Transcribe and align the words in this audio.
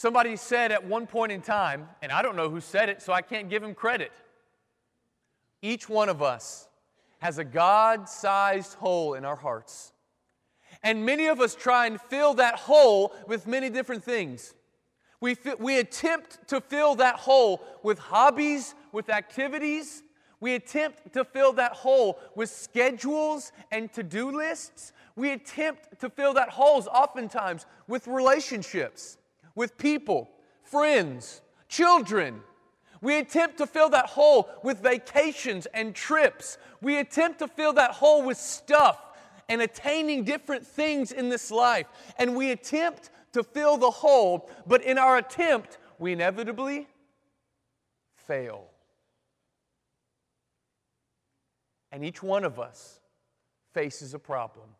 Somebody 0.00 0.36
said 0.36 0.72
at 0.72 0.86
one 0.86 1.06
point 1.06 1.30
in 1.30 1.42
time, 1.42 1.86
and 2.00 2.10
I 2.10 2.22
don't 2.22 2.34
know 2.34 2.48
who 2.48 2.62
said 2.62 2.88
it, 2.88 3.02
so 3.02 3.12
I 3.12 3.20
can't 3.20 3.50
give 3.50 3.62
him 3.62 3.74
credit. 3.74 4.10
Each 5.60 5.90
one 5.90 6.08
of 6.08 6.22
us 6.22 6.70
has 7.18 7.36
a 7.36 7.44
God 7.44 8.08
sized 8.08 8.72
hole 8.72 9.12
in 9.12 9.26
our 9.26 9.36
hearts. 9.36 9.92
And 10.82 11.04
many 11.04 11.26
of 11.26 11.38
us 11.38 11.54
try 11.54 11.84
and 11.86 12.00
fill 12.00 12.32
that 12.36 12.54
hole 12.54 13.12
with 13.26 13.46
many 13.46 13.68
different 13.68 14.02
things. 14.02 14.54
We, 15.20 15.36
we 15.58 15.78
attempt 15.78 16.48
to 16.48 16.62
fill 16.62 16.94
that 16.94 17.16
hole 17.16 17.60
with 17.82 17.98
hobbies, 17.98 18.74
with 18.92 19.10
activities. 19.10 20.02
We 20.40 20.54
attempt 20.54 21.12
to 21.12 21.26
fill 21.26 21.52
that 21.52 21.72
hole 21.72 22.18
with 22.34 22.48
schedules 22.48 23.52
and 23.70 23.92
to 23.92 24.02
do 24.02 24.34
lists. 24.34 24.94
We 25.14 25.32
attempt 25.32 26.00
to 26.00 26.08
fill 26.08 26.32
that 26.32 26.48
holes 26.48 26.86
oftentimes 26.86 27.66
with 27.86 28.06
relationships, 28.06 29.18
with 29.60 29.76
people, 29.76 30.30
friends, 30.62 31.42
children. 31.68 32.40
We 33.02 33.18
attempt 33.18 33.58
to 33.58 33.66
fill 33.66 33.90
that 33.90 34.06
hole 34.06 34.48
with 34.62 34.82
vacations 34.82 35.66
and 35.74 35.94
trips. 35.94 36.56
We 36.80 36.96
attempt 36.96 37.40
to 37.40 37.46
fill 37.46 37.74
that 37.74 37.90
hole 37.90 38.22
with 38.22 38.38
stuff 38.38 38.98
and 39.50 39.60
attaining 39.60 40.24
different 40.24 40.66
things 40.66 41.12
in 41.12 41.28
this 41.28 41.50
life. 41.50 41.84
And 42.16 42.34
we 42.36 42.52
attempt 42.52 43.10
to 43.34 43.42
fill 43.42 43.76
the 43.76 43.90
hole, 43.90 44.48
but 44.66 44.82
in 44.82 44.96
our 44.96 45.18
attempt, 45.18 45.76
we 45.98 46.12
inevitably 46.12 46.88
fail. 48.16 48.64
And 51.92 52.02
each 52.02 52.22
one 52.22 52.44
of 52.44 52.58
us 52.58 52.98
faces 53.74 54.14
a 54.14 54.18
problem. 54.18 54.70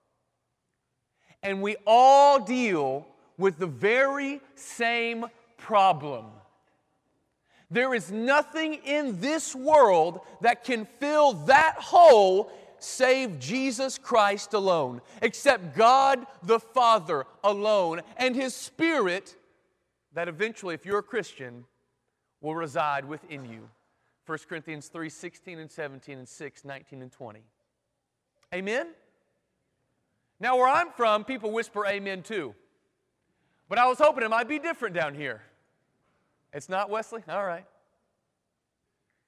And 1.43 1.61
we 1.61 1.77
all 1.87 2.41
deal 2.41 3.07
with 3.41 3.59
the 3.59 3.67
very 3.67 4.41
same 4.55 5.27
problem. 5.57 6.27
There 7.71 7.95
is 7.95 8.13
nothing 8.13 8.75
in 8.85 9.21
this 9.21 9.55
world 9.55 10.21
that 10.43 10.65
can 10.65 10.87
fill 10.99 11.33
that 11.47 11.77
hole 11.77 12.53
save 12.79 13.39
Jesus 13.39 13.99
Christ 13.99 14.55
alone, 14.55 15.01
except 15.23 15.77
God 15.77 16.27
the 16.43 16.59
Father 16.59 17.27
alone 17.45 18.01
and 18.17 18.35
His 18.35 18.55
Spirit 18.55 19.37
that 20.13 20.29
eventually, 20.29 20.75
if 20.75 20.85
you're 20.85 20.99
a 20.99 21.03
Christian, 21.03 21.65
will 22.41 22.55
reside 22.55 23.05
within 23.05 23.45
you. 23.45 23.69
1 24.27 24.39
Corinthians 24.49 24.89
3 24.89 25.09
16 25.09 25.59
and 25.59 25.71
17 25.71 26.19
and 26.19 26.29
6 26.29 26.65
19 26.65 27.03
and 27.03 27.13
20. 27.13 27.41
Amen? 28.55 28.89
Now, 30.41 30.57
where 30.57 30.69
I'm 30.69 30.91
from, 30.91 31.25
people 31.25 31.53
whisper 31.53 31.87
amen 31.87 32.23
too. 32.23 32.55
But 33.71 33.79
I 33.79 33.87
was 33.87 33.99
hoping 33.99 34.25
it 34.25 34.29
might 34.29 34.49
be 34.49 34.59
different 34.59 34.97
down 34.97 35.15
here. 35.15 35.41
It's 36.53 36.69
not, 36.69 36.91
Wesley? 36.91 37.23
All 37.29 37.47
right. 37.47 37.65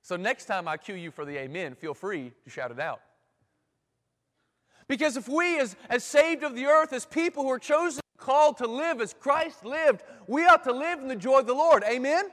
So 0.03 0.17
next 0.17 0.47
time 0.47 0.67
I 0.67 0.77
cue 0.77 0.97
you 0.97 1.13
for 1.13 1.25
the 1.25 1.39
amen, 1.39 1.77
feel 1.77 1.95
free 1.95 2.33
to 2.43 2.51
shout 2.51 2.73
it 2.73 2.81
out. 2.81 3.01
Because 4.89 5.17
if 5.17 5.29
we, 5.29 5.61
as, 5.61 5.77
as 5.89 6.03
saved 6.03 6.43
of 6.43 6.57
the 6.57 6.67
earth, 6.67 6.93
as 6.93 7.07
people 7.07 7.45
who 7.45 7.51
are 7.51 7.59
chosen, 7.61 8.03
called 8.19 8.57
to 8.59 8.67
live 8.67 9.01
as 9.01 9.15
Christ 9.15 9.65
lived, 9.65 10.03
we 10.27 10.45
ought 10.45 10.65
to 10.65 10.73
live 10.73 10.99
in 10.99 11.09
the 11.09 11.17
joy 11.17 11.39
of 11.39 11.47
the 11.47 11.55
Lord. 11.55 11.85
Amen? 11.85 12.25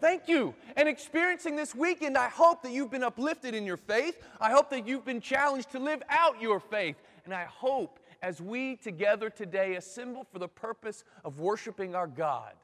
Thank 0.00 0.28
you. 0.28 0.54
And 0.76 0.88
experiencing 0.88 1.56
this 1.56 1.74
weekend, 1.74 2.16
I 2.16 2.28
hope 2.28 2.62
that 2.62 2.72
you've 2.72 2.90
been 2.90 3.04
uplifted 3.04 3.54
in 3.54 3.64
your 3.64 3.76
faith. 3.76 4.20
I 4.40 4.50
hope 4.50 4.70
that 4.70 4.86
you've 4.86 5.04
been 5.04 5.20
challenged 5.20 5.70
to 5.72 5.78
live 5.78 6.02
out 6.08 6.40
your 6.40 6.58
faith. 6.58 6.96
And 7.24 7.34
I 7.34 7.44
hope 7.44 7.98
as 8.22 8.40
we 8.40 8.76
together 8.76 9.28
today 9.28 9.74
assemble 9.74 10.24
for 10.32 10.38
the 10.38 10.48
purpose 10.48 11.04
of 11.24 11.40
worshiping 11.40 11.94
our 11.94 12.06
God, 12.06 12.54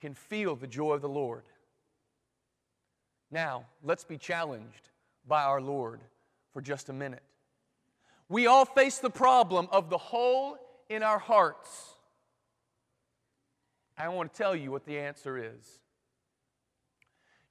can 0.00 0.12
feel 0.14 0.56
the 0.56 0.66
joy 0.66 0.94
of 0.94 1.00
the 1.00 1.08
Lord. 1.08 1.44
Now, 3.30 3.66
let's 3.84 4.04
be 4.04 4.18
challenged 4.18 4.90
by 5.26 5.44
our 5.44 5.60
Lord 5.60 6.00
for 6.52 6.60
just 6.60 6.88
a 6.88 6.92
minute. 6.92 7.22
We 8.28 8.48
all 8.48 8.64
face 8.64 8.98
the 8.98 9.10
problem 9.10 9.68
of 9.70 9.88
the 9.88 9.98
hole 9.98 10.56
in 10.88 11.02
our 11.04 11.20
hearts. 11.20 11.94
I 13.96 14.08
want 14.08 14.32
to 14.32 14.36
tell 14.36 14.56
you 14.56 14.72
what 14.72 14.84
the 14.84 14.98
answer 14.98 15.38
is. 15.38 15.80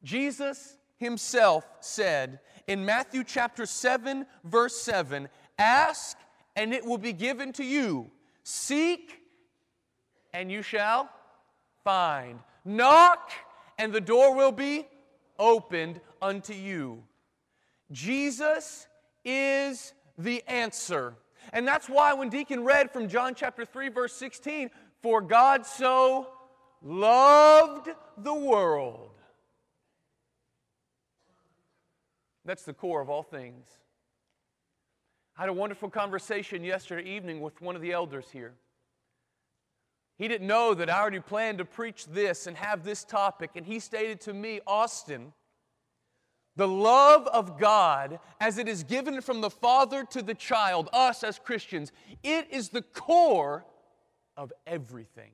Jesus 0.04 0.78
himself 0.98 1.66
said 1.80 2.40
in 2.68 2.84
Matthew 2.84 3.24
chapter 3.24 3.66
7, 3.66 4.25
verse 4.44 4.75
7 4.81 5.30
Ask, 5.58 6.18
and 6.56 6.73
it 6.73 6.85
will 6.85 6.97
be 6.97 7.13
given 7.13 7.53
to 7.53 7.63
you. 7.63 8.09
Seek, 8.44 9.22
and 10.34 10.51
you 10.51 10.62
shall 10.62 11.09
find. 11.84 12.39
Knock, 12.66 13.31
and 13.78 13.94
the 13.94 14.01
door 14.01 14.35
will 14.35 14.51
be 14.51 14.88
opened 15.39 16.00
unto 16.22 16.53
you. 16.53 17.03
Jesus 17.91 18.88
is 19.25 19.94
the 20.17 20.44
answer. 20.47 21.16
And 21.53 21.67
that's 21.67 21.89
why 21.89 22.13
when 22.13 22.29
Deacon 22.29 22.63
read 22.63 22.91
from 22.91 23.07
John 23.07 23.33
chapter 23.35 23.66
3, 23.66 23.89
verse 23.89 24.13
16, 24.13 24.69
for 25.01 25.22
God 25.22 25.66
so 25.66 26.28
loved 26.81 27.89
the 28.18 28.33
world. 28.33 29.09
That's 32.45 32.63
the 32.63 32.73
core 32.73 33.01
of 33.01 33.09
all 33.09 33.23
things. 33.23 33.68
I 35.38 35.42
had 35.44 35.50
a 35.50 35.53
wonderful 35.53 35.90
conversation 35.90 36.64
yesterday 36.64 37.09
evening 37.09 37.42
with 37.42 37.62
one 37.62 37.75
of 37.75 37.81
the 37.81 37.92
elders 37.92 38.25
here. 38.31 38.53
He 40.18 40.28
didn't 40.28 40.47
know 40.47 40.74
that 40.74 40.90
I 40.90 41.00
already 41.00 41.19
planned 41.19 41.58
to 41.59 41.66
preach 41.66 42.06
this 42.06 42.46
and 42.46 42.56
have 42.58 42.84
this 42.84 43.03
topic, 43.03 43.52
and 43.56 43.66
he 43.66 43.80
stated 43.80 44.22
to 44.22 44.34
me, 44.34 44.59
Austin, 44.68 45.34
the 46.56 46.68
love 46.68 47.28
of 47.28 47.58
God, 47.58 48.19
as 48.40 48.58
it 48.58 48.68
is 48.68 48.84
given 48.84 49.22
from 49.22 49.42
the 49.42 49.50
Father 49.50 50.03
to 50.12 50.22
the 50.22 50.36
child, 50.36 50.90
us 50.94 51.24
as 51.24 51.40
Christians, 51.40 51.92
it 52.24 52.48
is 52.52 52.69
the 52.69 52.81
core 52.81 53.66
of 54.36 54.52
everything. 54.68 55.31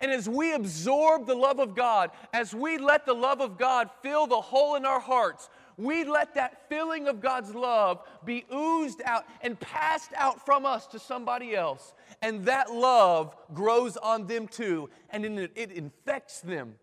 And 0.00 0.12
as 0.12 0.28
we 0.28 0.52
absorb 0.52 1.26
the 1.26 1.34
love 1.34 1.58
of 1.58 1.74
God, 1.74 2.10
as 2.32 2.54
we 2.54 2.78
let 2.78 3.04
the 3.04 3.14
love 3.14 3.40
of 3.40 3.58
God 3.58 3.90
fill 4.02 4.26
the 4.26 4.40
hole 4.40 4.76
in 4.76 4.84
our 4.84 5.00
hearts, 5.00 5.48
we 5.78 6.04
let 6.04 6.34
that 6.34 6.68
filling 6.68 7.06
of 7.06 7.20
God's 7.20 7.54
love 7.54 8.02
be 8.24 8.44
oozed 8.52 9.00
out 9.04 9.24
and 9.40 9.58
passed 9.58 10.10
out 10.16 10.44
from 10.44 10.66
us 10.66 10.86
to 10.88 10.98
somebody 10.98 11.54
else. 11.54 11.94
And 12.20 12.44
that 12.46 12.72
love 12.72 13.34
grows 13.54 13.96
on 13.96 14.26
them 14.26 14.48
too, 14.48 14.90
and 15.10 15.24
it, 15.24 15.70
infects 15.70 16.40
them, 16.40 16.74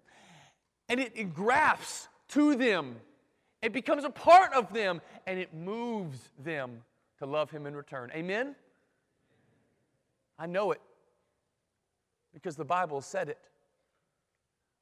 and 0.88 1.00
it, 1.00 1.12
it 1.14 1.34
grafts 1.34 2.08
to 2.30 2.56
them. 2.56 2.96
It 3.62 3.74
becomes 3.74 4.06
a 4.06 4.10
part 4.10 4.54
of 4.54 4.72
them 4.74 5.02
and 5.26 5.40
it 5.40 5.54
moves 5.54 6.20
them 6.44 6.84
to 7.20 7.26
love 7.26 7.50
Him 7.50 7.66
in 7.66 7.76
return. 7.76 8.12
Amen? 8.14 8.56
I 10.38 10.46
know 10.46 10.72
it 10.72 10.82
because 12.34 12.56
the 12.56 12.66
Bible 12.66 13.02
said 13.02 13.28
it. 13.28 13.40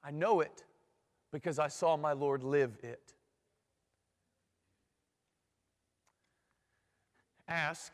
I 0.04 0.12
know 0.12 0.42
it 0.42 0.64
because 1.32 1.60
I 1.60 1.70
saw 1.70 1.96
my 1.96 2.12
Lord 2.12 2.44
live 2.44 2.78
it. 2.84 3.14
Ask, 7.48 7.94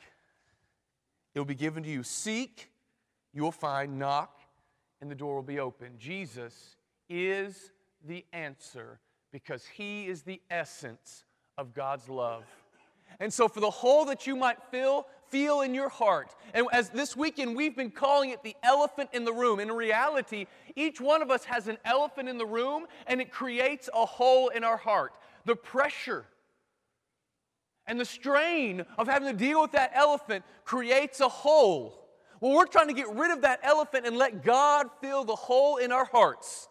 it 1.33 1.39
will 1.39 1.45
be 1.45 1.55
given 1.55 1.83
to 1.83 1.89
you. 1.89 2.03
Seek, 2.03 2.69
you 3.33 3.43
will 3.43 3.51
find. 3.51 3.97
Knock, 3.97 4.39
and 5.01 5.09
the 5.09 5.15
door 5.15 5.35
will 5.35 5.43
be 5.43 5.59
open. 5.59 5.93
Jesus 5.97 6.75
is 7.09 7.71
the 8.05 8.25
answer 8.33 8.99
because 9.31 9.65
He 9.65 10.07
is 10.07 10.23
the 10.23 10.41
essence 10.49 11.23
of 11.57 11.73
God's 11.73 12.09
love. 12.09 12.43
And 13.19 13.33
so, 13.33 13.47
for 13.47 13.59
the 13.59 13.69
hole 13.69 14.05
that 14.05 14.27
you 14.27 14.35
might 14.35 14.57
fill, 14.71 15.07
feel 15.29 15.61
in 15.61 15.73
your 15.73 15.89
heart. 15.89 16.35
And 16.53 16.67
as 16.71 16.89
this 16.89 17.15
weekend 17.15 17.55
we've 17.55 17.75
been 17.75 17.91
calling 17.91 18.31
it 18.31 18.43
the 18.43 18.55
elephant 18.63 19.09
in 19.13 19.25
the 19.25 19.33
room. 19.33 19.59
In 19.59 19.71
reality, 19.71 20.47
each 20.75 20.99
one 20.99 21.21
of 21.21 21.31
us 21.31 21.43
has 21.45 21.67
an 21.67 21.77
elephant 21.85 22.29
in 22.29 22.37
the 22.37 22.45
room 22.45 22.85
and 23.07 23.21
it 23.21 23.31
creates 23.31 23.89
a 23.93 24.05
hole 24.05 24.49
in 24.49 24.63
our 24.63 24.77
heart. 24.77 25.13
The 25.45 25.55
pressure 25.55 26.25
and 27.89 27.99
the 27.99 28.05
strain 28.05 28.85
of 28.99 29.07
having 29.07 29.27
to 29.27 29.33
deal 29.33 29.61
with 29.61 29.71
that 29.71 29.91
elephant 29.95 30.45
creates 30.63 31.19
a 31.19 31.27
hole. 31.27 32.07
Well, 32.39 32.53
we're 32.53 32.67
trying 32.67 32.87
to 32.87 32.93
get 32.93 33.09
rid 33.09 33.31
of 33.31 33.41
that 33.41 33.59
elephant 33.63 34.05
and 34.05 34.15
let 34.15 34.43
God 34.43 34.87
fill 35.01 35.25
the 35.25 35.35
hole 35.35 35.77
in 35.77 35.91
our 35.91 36.05
hearts. 36.05 36.69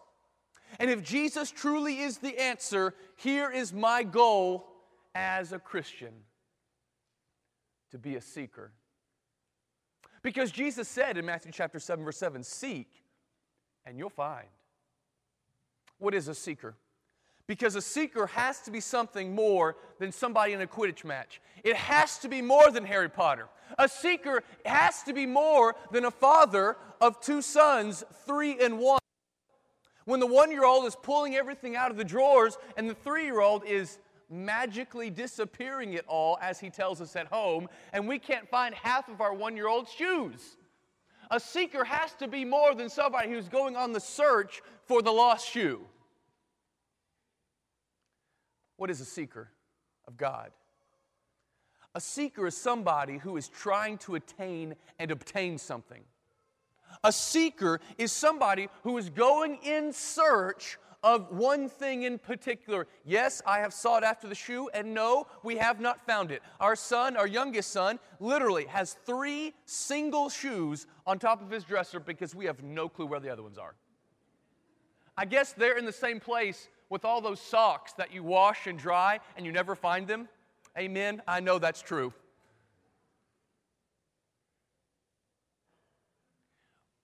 And 0.79 0.89
if 0.89 1.03
Jesus 1.03 1.51
truly 1.51 1.99
is 1.99 2.19
the 2.19 2.41
answer, 2.41 2.95
here 3.17 3.51
is 3.51 3.73
my 3.73 4.01
goal 4.03 4.65
as 5.13 5.51
a 5.51 5.59
Christian 5.59 6.13
to 7.91 7.97
be 7.97 8.15
a 8.15 8.21
seeker. 8.21 8.71
Because 10.23 10.51
Jesus 10.51 10.87
said 10.87 11.17
in 11.17 11.25
Matthew 11.25 11.51
chapter 11.51 11.79
7, 11.79 12.03
verse 12.03 12.17
7, 12.17 12.43
Seek 12.43 12.87
and 13.85 13.97
you'll 13.97 14.09
find. 14.09 14.47
What 15.97 16.13
is 16.13 16.29
a 16.29 16.35
seeker? 16.35 16.75
Because 17.49 17.73
a 17.73 17.81
seeker 17.81 18.27
has 18.27 18.59
to 18.61 18.69
be 18.69 18.79
something 18.79 19.33
more 19.33 19.75
than 19.97 20.11
somebody 20.11 20.53
in 20.53 20.61
a 20.61 20.67
Quidditch 20.67 21.03
match. 21.03 21.41
It 21.63 21.75
has 21.75 22.19
to 22.19 22.27
be 22.27 22.43
more 22.43 22.69
than 22.69 22.85
Harry 22.85 23.09
Potter. 23.09 23.47
A 23.79 23.89
seeker 23.89 24.43
has 24.65 25.01
to 25.01 25.13
be 25.13 25.25
more 25.25 25.75
than 25.91 26.05
a 26.05 26.11
father 26.11 26.77
of 27.01 27.19
two 27.21 27.41
sons, 27.41 28.03
three 28.27 28.63
and 28.63 28.77
one. 28.77 28.99
When 30.05 30.19
the 30.19 30.27
one 30.27 30.51
year 30.51 30.63
old 30.63 30.85
is 30.85 30.95
pulling 30.95 31.37
everything 31.37 31.75
out 31.75 31.89
of 31.89 31.97
the 31.97 32.03
drawers 32.03 32.59
and 32.77 32.87
the 32.87 32.93
three 32.93 33.25
year 33.25 33.41
old 33.41 33.65
is 33.65 33.97
magically 34.29 35.09
disappearing 35.09 35.93
it 35.93 36.05
all, 36.07 36.37
as 36.43 36.59
he 36.59 36.69
tells 36.69 37.01
us 37.01 37.15
at 37.15 37.25
home, 37.25 37.67
and 37.93 38.07
we 38.07 38.19
can't 38.19 38.47
find 38.47 38.75
half 38.75 39.09
of 39.09 39.21
our 39.21 39.33
one 39.33 39.55
year 39.55 39.67
old 39.67 39.89
shoes. 39.89 40.55
A 41.31 41.39
seeker 41.39 41.83
has 41.83 42.13
to 42.19 42.27
be 42.27 42.45
more 42.45 42.75
than 42.75 42.89
somebody 42.89 43.31
who's 43.31 43.49
going 43.49 43.75
on 43.75 43.91
the 43.91 43.99
search 43.99 44.61
for 44.85 45.01
the 45.01 45.11
lost 45.11 45.49
shoe. 45.49 45.81
What 48.79 48.89
is 48.89 49.01
a 49.01 49.05
seeker 49.05 49.49
of 50.07 50.15
God? 50.15 50.51
A 51.95 51.99
seeker 51.99 52.47
is 52.47 52.55
somebody 52.55 53.17
who 53.17 53.35
is 53.35 53.49
trying 53.49 53.97
to 53.99 54.15
attain 54.15 54.75
and 54.97 55.11
obtain 55.11 55.57
something. 55.57 56.01
A 57.03 57.11
seeker 57.11 57.81
is 57.97 58.13
somebody 58.13 58.69
who 58.83 58.97
is 58.97 59.09
going 59.09 59.57
in 59.63 59.91
search 59.91 60.77
of 61.03 61.29
one 61.29 61.67
thing 61.67 62.03
in 62.03 62.19
particular. 62.19 62.87
Yes, 63.03 63.41
I 63.45 63.59
have 63.59 63.73
sought 63.73 64.05
after 64.05 64.29
the 64.29 64.35
shoe, 64.35 64.69
and 64.73 64.93
no, 64.93 65.27
we 65.43 65.57
have 65.57 65.81
not 65.81 65.99
found 66.05 66.31
it. 66.31 66.41
Our 66.61 66.77
son, 66.77 67.17
our 67.17 67.27
youngest 67.27 67.71
son, 67.71 67.99
literally 68.21 68.65
has 68.67 68.93
three 69.05 69.53
single 69.65 70.29
shoes 70.29 70.87
on 71.05 71.19
top 71.19 71.41
of 71.41 71.51
his 71.51 71.65
dresser 71.65 71.99
because 71.99 72.33
we 72.33 72.45
have 72.45 72.63
no 72.63 72.87
clue 72.87 73.07
where 73.07 73.19
the 73.19 73.29
other 73.29 73.43
ones 73.43 73.57
are. 73.57 73.75
I 75.17 75.25
guess 75.25 75.51
they're 75.51 75.77
in 75.77 75.85
the 75.85 75.91
same 75.91 76.21
place 76.21 76.69
with 76.89 77.05
all 77.05 77.21
those 77.21 77.39
socks 77.39 77.93
that 77.93 78.13
you 78.13 78.23
wash 78.23 78.67
and 78.67 78.77
dry 78.77 79.19
and 79.37 79.45
you 79.45 79.51
never 79.51 79.75
find 79.75 80.07
them. 80.07 80.27
Amen. 80.77 81.21
I 81.27 81.39
know 81.39 81.59
that's 81.59 81.81
true. 81.81 82.13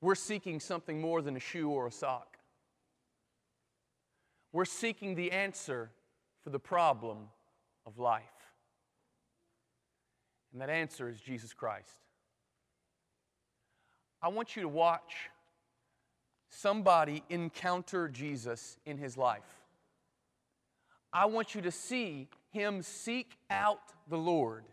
We're 0.01 0.15
seeking 0.15 0.59
something 0.59 1.01
more 1.01 1.21
than 1.21 1.35
a 1.35 1.39
shoe 1.39 1.69
or 1.69 1.87
a 1.87 1.91
sock. 1.91 2.37
We're 4.51 4.65
seeking 4.65 5.15
the 5.15 5.31
answer 5.31 5.89
for 6.43 6.49
the 6.49 6.59
problem 6.59 7.17
of 7.85 7.97
life. 7.97 8.23
And 10.51 10.61
that 10.61 10.69
answer 10.69 11.09
is 11.09 11.19
Jesus 11.19 11.53
Christ. 11.53 11.89
I 14.21 14.29
want 14.29 14.55
you 14.55 14.61
to 14.61 14.69
watch 14.69 15.29
somebody 16.49 17.23
encounter 17.29 18.07
Jesus 18.07 18.77
in 18.85 18.97
his 18.97 19.17
life. 19.17 19.55
I 21.15 21.25
want 21.27 21.56
you 21.56 21.62
to 21.62 21.71
see 21.71 22.27
him 22.51 22.81
seek 22.81 23.38
out 23.50 23.79
the 24.09 24.17
Lord. 24.17 24.65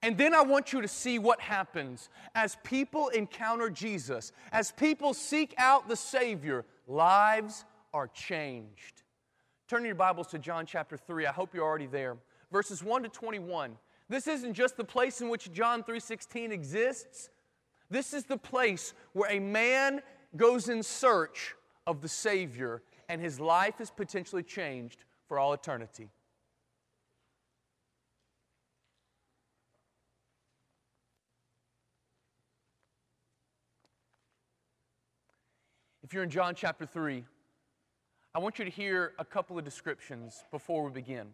And 0.00 0.16
then 0.16 0.32
I 0.32 0.42
want 0.42 0.72
you 0.72 0.80
to 0.80 0.86
see 0.86 1.18
what 1.18 1.40
happens 1.40 2.08
as 2.36 2.56
people 2.62 3.08
encounter 3.08 3.68
Jesus, 3.68 4.30
as 4.52 4.70
people 4.70 5.12
seek 5.12 5.56
out 5.58 5.88
the 5.88 5.96
Savior, 5.96 6.64
lives 6.86 7.64
are 7.92 8.06
changed. 8.06 9.02
Turn 9.66 9.84
your 9.84 9.96
Bibles 9.96 10.28
to 10.28 10.38
John 10.38 10.64
chapter 10.66 10.96
3. 10.96 11.26
I 11.26 11.32
hope 11.32 11.52
you're 11.52 11.64
already 11.64 11.88
there. 11.88 12.16
Verses 12.52 12.84
1 12.84 13.02
to 13.02 13.08
21. 13.08 13.76
This 14.08 14.28
isn't 14.28 14.54
just 14.54 14.76
the 14.76 14.84
place 14.84 15.20
in 15.20 15.28
which 15.28 15.50
John 15.50 15.82
3:16 15.82 16.52
exists. 16.52 17.28
This 17.90 18.14
is 18.14 18.24
the 18.24 18.38
place 18.38 18.94
where 19.14 19.30
a 19.32 19.40
man 19.40 20.00
goes 20.36 20.68
in 20.68 20.84
search 20.84 21.56
of 21.88 22.02
the 22.02 22.08
Savior 22.08 22.82
and 23.08 23.20
his 23.20 23.40
life 23.40 23.80
is 23.80 23.90
potentially 23.90 24.44
changed 24.44 25.04
for 25.28 25.38
all 25.38 25.52
eternity. 25.52 26.08
If 36.02 36.14
you're 36.14 36.22
in 36.22 36.30
John 36.30 36.54
chapter 36.54 36.86
3, 36.86 37.22
I 38.34 38.38
want 38.38 38.58
you 38.58 38.64
to 38.64 38.70
hear 38.70 39.12
a 39.18 39.24
couple 39.26 39.58
of 39.58 39.64
descriptions 39.64 40.42
before 40.50 40.82
we 40.84 40.90
begin 40.90 41.26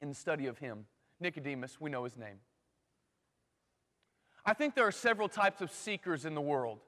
in 0.00 0.08
the 0.08 0.14
study 0.14 0.46
of 0.46 0.58
him. 0.58 0.86
Nicodemus, 1.18 1.80
we 1.80 1.90
know 1.90 2.04
his 2.04 2.16
name. 2.16 2.38
I 4.46 4.54
think 4.54 4.76
there 4.76 4.86
are 4.86 4.92
several 4.92 5.28
types 5.28 5.60
of 5.60 5.72
seekers 5.72 6.24
in 6.24 6.36
the 6.36 6.40
world, 6.40 6.78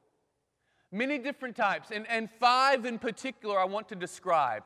many 0.93 1.19
different 1.19 1.57
types, 1.57 1.91
and, 1.91 2.09
and 2.09 2.31
five 2.31 2.87
in 2.87 3.01
particular 3.01 3.59
I 3.59 3.65
want 3.65 3.89
to 3.89 3.97
describe. 3.97 4.63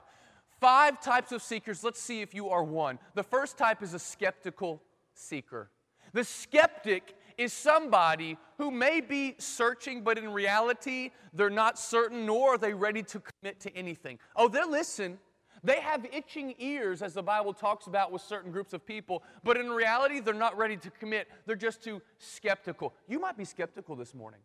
Five 0.61 1.01
types 1.01 1.33
of 1.33 1.43
seekers. 1.43 1.85
Let's 1.85 2.01
see 2.01 2.23
if 2.23 2.35
you 2.35 2.49
are 2.49 2.65
one. 2.65 2.99
The 3.15 3.23
first 3.23 3.59
type 3.59 3.83
is 3.83 3.95
a 3.95 3.99
skeptical 3.99 4.83
seeker. 5.15 5.71
The 6.13 6.25
skeptic 6.25 7.15
is 7.37 7.53
somebody 7.53 8.39
who 8.59 8.71
may 8.71 9.01
be 9.01 9.35
searching, 9.39 10.03
but 10.03 10.17
in 10.17 10.33
reality, 10.33 11.11
they're 11.33 11.51
not 11.51 11.79
certain, 11.79 12.25
nor 12.25 12.55
are 12.55 12.59
they 12.59 12.73
ready 12.73 13.03
to 13.03 13.21
commit 13.21 13.61
to 13.61 13.77
anything. 13.77 14.19
Oh, 14.37 14.49
they'll 14.49 14.71
listen. 14.71 15.19
They 15.65 15.81
have 15.81 16.07
itching 16.13 16.55
ears, 16.59 17.03
as 17.03 17.15
the 17.15 17.23
Bible 17.23 17.55
talks 17.55 17.87
about 17.87 18.13
with 18.13 18.23
certain 18.23 18.53
groups 18.53 18.75
of 18.75 18.87
people, 18.87 19.23
but 19.43 19.57
in 19.57 19.71
reality, 19.71 20.21
they're 20.21 20.35
not 20.35 20.57
ready 20.59 20.77
to 20.77 20.91
commit. 20.91 21.27
They're 21.47 21.57
just 21.57 21.83
too 21.83 22.03
skeptical. 22.19 22.93
You 23.09 23.19
might 23.19 23.37
be 23.37 23.47
skeptical 23.47 23.97
this 23.97 24.15
morning. 24.15 24.41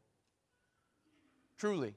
Truly. 1.57 1.93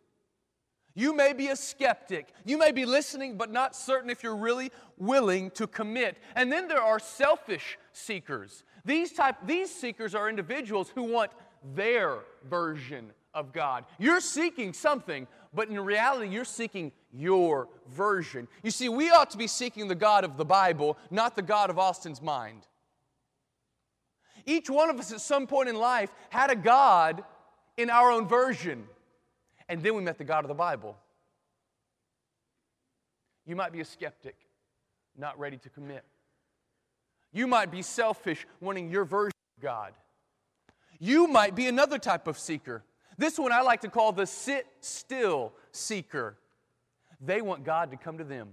You 0.94 1.14
may 1.14 1.32
be 1.32 1.48
a 1.48 1.56
skeptic. 1.56 2.28
You 2.44 2.58
may 2.58 2.72
be 2.72 2.84
listening, 2.84 3.36
but 3.36 3.50
not 3.50 3.74
certain 3.74 4.10
if 4.10 4.22
you're 4.22 4.36
really 4.36 4.70
willing 4.98 5.50
to 5.52 5.66
commit. 5.66 6.18
And 6.34 6.52
then 6.52 6.68
there 6.68 6.82
are 6.82 6.98
selfish 6.98 7.78
seekers. 7.92 8.64
These, 8.84 9.12
type, 9.12 9.36
these 9.46 9.74
seekers 9.74 10.14
are 10.14 10.28
individuals 10.28 10.90
who 10.94 11.04
want 11.04 11.30
their 11.74 12.18
version 12.48 13.12
of 13.34 13.52
God. 13.52 13.84
You're 13.98 14.20
seeking 14.20 14.72
something, 14.72 15.26
but 15.54 15.68
in 15.68 15.80
reality, 15.80 16.28
you're 16.28 16.44
seeking 16.44 16.92
your 17.12 17.68
version. 17.90 18.48
You 18.62 18.70
see, 18.70 18.88
we 18.88 19.10
ought 19.10 19.30
to 19.30 19.38
be 19.38 19.46
seeking 19.46 19.88
the 19.88 19.94
God 19.94 20.24
of 20.24 20.36
the 20.36 20.44
Bible, 20.44 20.98
not 21.10 21.36
the 21.36 21.42
God 21.42 21.70
of 21.70 21.78
Austin's 21.78 22.20
mind. 22.20 22.66
Each 24.44 24.68
one 24.68 24.90
of 24.90 24.98
us 24.98 25.12
at 25.12 25.20
some 25.20 25.46
point 25.46 25.68
in 25.68 25.76
life 25.76 26.10
had 26.30 26.50
a 26.50 26.56
God 26.56 27.22
in 27.76 27.90
our 27.90 28.10
own 28.10 28.26
version, 28.26 28.84
and 29.72 29.82
then 29.82 29.94
we 29.94 30.02
met 30.02 30.18
the 30.18 30.24
God 30.24 30.44
of 30.44 30.48
the 30.48 30.54
Bible. 30.54 30.98
You 33.46 33.56
might 33.56 33.72
be 33.72 33.80
a 33.80 33.86
skeptic, 33.86 34.36
not 35.16 35.38
ready 35.38 35.56
to 35.56 35.70
commit. 35.70 36.04
You 37.32 37.46
might 37.46 37.70
be 37.70 37.80
selfish, 37.80 38.46
wanting 38.60 38.90
your 38.90 39.06
version 39.06 39.32
of 39.56 39.62
God. 39.62 39.94
You 40.98 41.26
might 41.26 41.54
be 41.54 41.68
another 41.68 41.98
type 41.98 42.26
of 42.26 42.38
seeker. 42.38 42.84
This 43.16 43.38
one 43.38 43.50
I 43.50 43.62
like 43.62 43.80
to 43.80 43.88
call 43.88 44.12
the 44.12 44.26
sit 44.26 44.66
still 44.80 45.54
seeker. 45.70 46.36
They 47.18 47.40
want 47.40 47.64
God 47.64 47.92
to 47.92 47.96
come 47.96 48.18
to 48.18 48.24
them. 48.24 48.52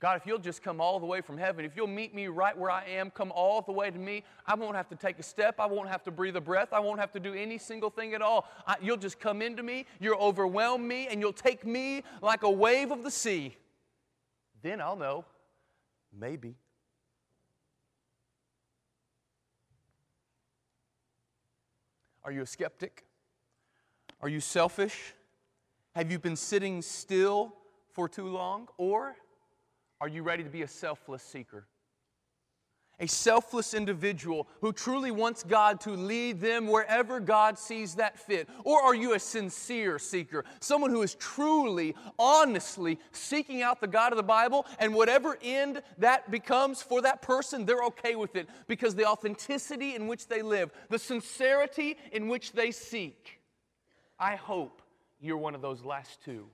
God, 0.00 0.16
if 0.16 0.26
you'll 0.26 0.38
just 0.38 0.62
come 0.62 0.80
all 0.80 1.00
the 1.00 1.06
way 1.06 1.20
from 1.20 1.36
heaven, 1.36 1.64
if 1.64 1.76
you'll 1.76 1.88
meet 1.88 2.14
me 2.14 2.28
right 2.28 2.56
where 2.56 2.70
I 2.70 2.84
am, 2.84 3.10
come 3.10 3.32
all 3.32 3.62
the 3.62 3.72
way 3.72 3.90
to 3.90 3.98
me, 3.98 4.22
I 4.46 4.54
won't 4.54 4.76
have 4.76 4.88
to 4.90 4.96
take 4.96 5.18
a 5.18 5.24
step. 5.24 5.56
I 5.58 5.66
won't 5.66 5.88
have 5.88 6.04
to 6.04 6.12
breathe 6.12 6.36
a 6.36 6.40
breath. 6.40 6.72
I 6.72 6.78
won't 6.78 7.00
have 7.00 7.12
to 7.12 7.20
do 7.20 7.34
any 7.34 7.58
single 7.58 7.90
thing 7.90 8.14
at 8.14 8.22
all. 8.22 8.48
I, 8.66 8.76
you'll 8.80 8.96
just 8.96 9.18
come 9.18 9.42
into 9.42 9.64
me, 9.64 9.86
you'll 9.98 10.20
overwhelm 10.20 10.86
me, 10.86 11.08
and 11.08 11.20
you'll 11.20 11.32
take 11.32 11.66
me 11.66 12.04
like 12.22 12.44
a 12.44 12.50
wave 12.50 12.92
of 12.92 13.02
the 13.02 13.10
sea. 13.10 13.56
Then 14.62 14.80
I'll 14.80 14.96
know 14.96 15.24
Maybe. 16.12 16.56
Are 22.24 22.32
you 22.32 22.42
a 22.42 22.46
skeptic? 22.46 23.04
Are 24.20 24.28
you 24.28 24.40
selfish? 24.40 25.14
Have 25.94 26.10
you 26.10 26.18
been 26.18 26.36
sitting 26.36 26.82
still 26.82 27.54
for 27.92 28.08
too 28.08 28.28
long? 28.28 28.68
Or 28.76 29.16
are 30.00 30.08
you 30.08 30.22
ready 30.22 30.44
to 30.44 30.50
be 30.50 30.62
a 30.62 30.68
selfless 30.68 31.22
seeker? 31.22 31.66
a 33.00 33.06
selfless 33.06 33.74
individual 33.74 34.48
who 34.60 34.72
truly 34.72 35.10
wants 35.10 35.44
God 35.44 35.80
to 35.80 35.90
lead 35.90 36.40
them 36.40 36.66
wherever 36.66 37.20
God 37.20 37.58
sees 37.58 37.94
that 37.96 38.18
fit? 38.18 38.48
Or 38.64 38.80
are 38.82 38.94
you 38.94 39.14
a 39.14 39.18
sincere 39.18 39.98
seeker, 39.98 40.44
someone 40.60 40.90
who 40.90 41.02
is 41.02 41.14
truly, 41.14 41.94
honestly 42.18 42.98
seeking 43.12 43.62
out 43.62 43.80
the 43.80 43.86
God 43.86 44.12
of 44.12 44.16
the 44.16 44.22
Bible, 44.22 44.66
and 44.78 44.94
whatever 44.94 45.38
end 45.42 45.82
that 45.98 46.30
becomes 46.30 46.82
for 46.82 47.02
that 47.02 47.22
person, 47.22 47.64
they're 47.64 47.84
okay 47.84 48.16
with 48.16 48.36
it 48.36 48.48
because 48.66 48.94
the 48.94 49.06
authenticity 49.06 49.94
in 49.94 50.06
which 50.06 50.26
they 50.26 50.42
live, 50.42 50.70
the 50.88 50.98
sincerity 50.98 51.96
in 52.12 52.28
which 52.28 52.52
they 52.52 52.70
seek? 52.70 53.40
I 54.18 54.34
hope 54.34 54.82
you're 55.20 55.36
one 55.36 55.54
of 55.54 55.62
those 55.62 55.84
last 55.84 56.20
two. 56.24 56.48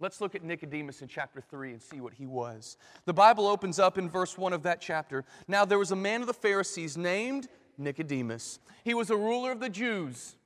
Let's 0.00 0.22
look 0.22 0.34
at 0.34 0.42
Nicodemus 0.42 1.02
in 1.02 1.08
chapter 1.08 1.42
3 1.42 1.72
and 1.72 1.82
see 1.82 2.00
what 2.00 2.14
he 2.14 2.24
was. 2.24 2.78
The 3.04 3.12
Bible 3.12 3.46
opens 3.46 3.78
up 3.78 3.98
in 3.98 4.08
verse 4.08 4.38
1 4.38 4.54
of 4.54 4.62
that 4.62 4.80
chapter. 4.80 5.26
Now, 5.46 5.66
there 5.66 5.78
was 5.78 5.92
a 5.92 5.96
man 5.96 6.22
of 6.22 6.26
the 6.26 6.32
Pharisees 6.32 6.96
named 6.96 7.48
Nicodemus. 7.76 8.60
He 8.82 8.94
was 8.94 9.10
a 9.10 9.16
ruler 9.16 9.52
of 9.52 9.60
the 9.60 9.68
Jews. 9.68 10.36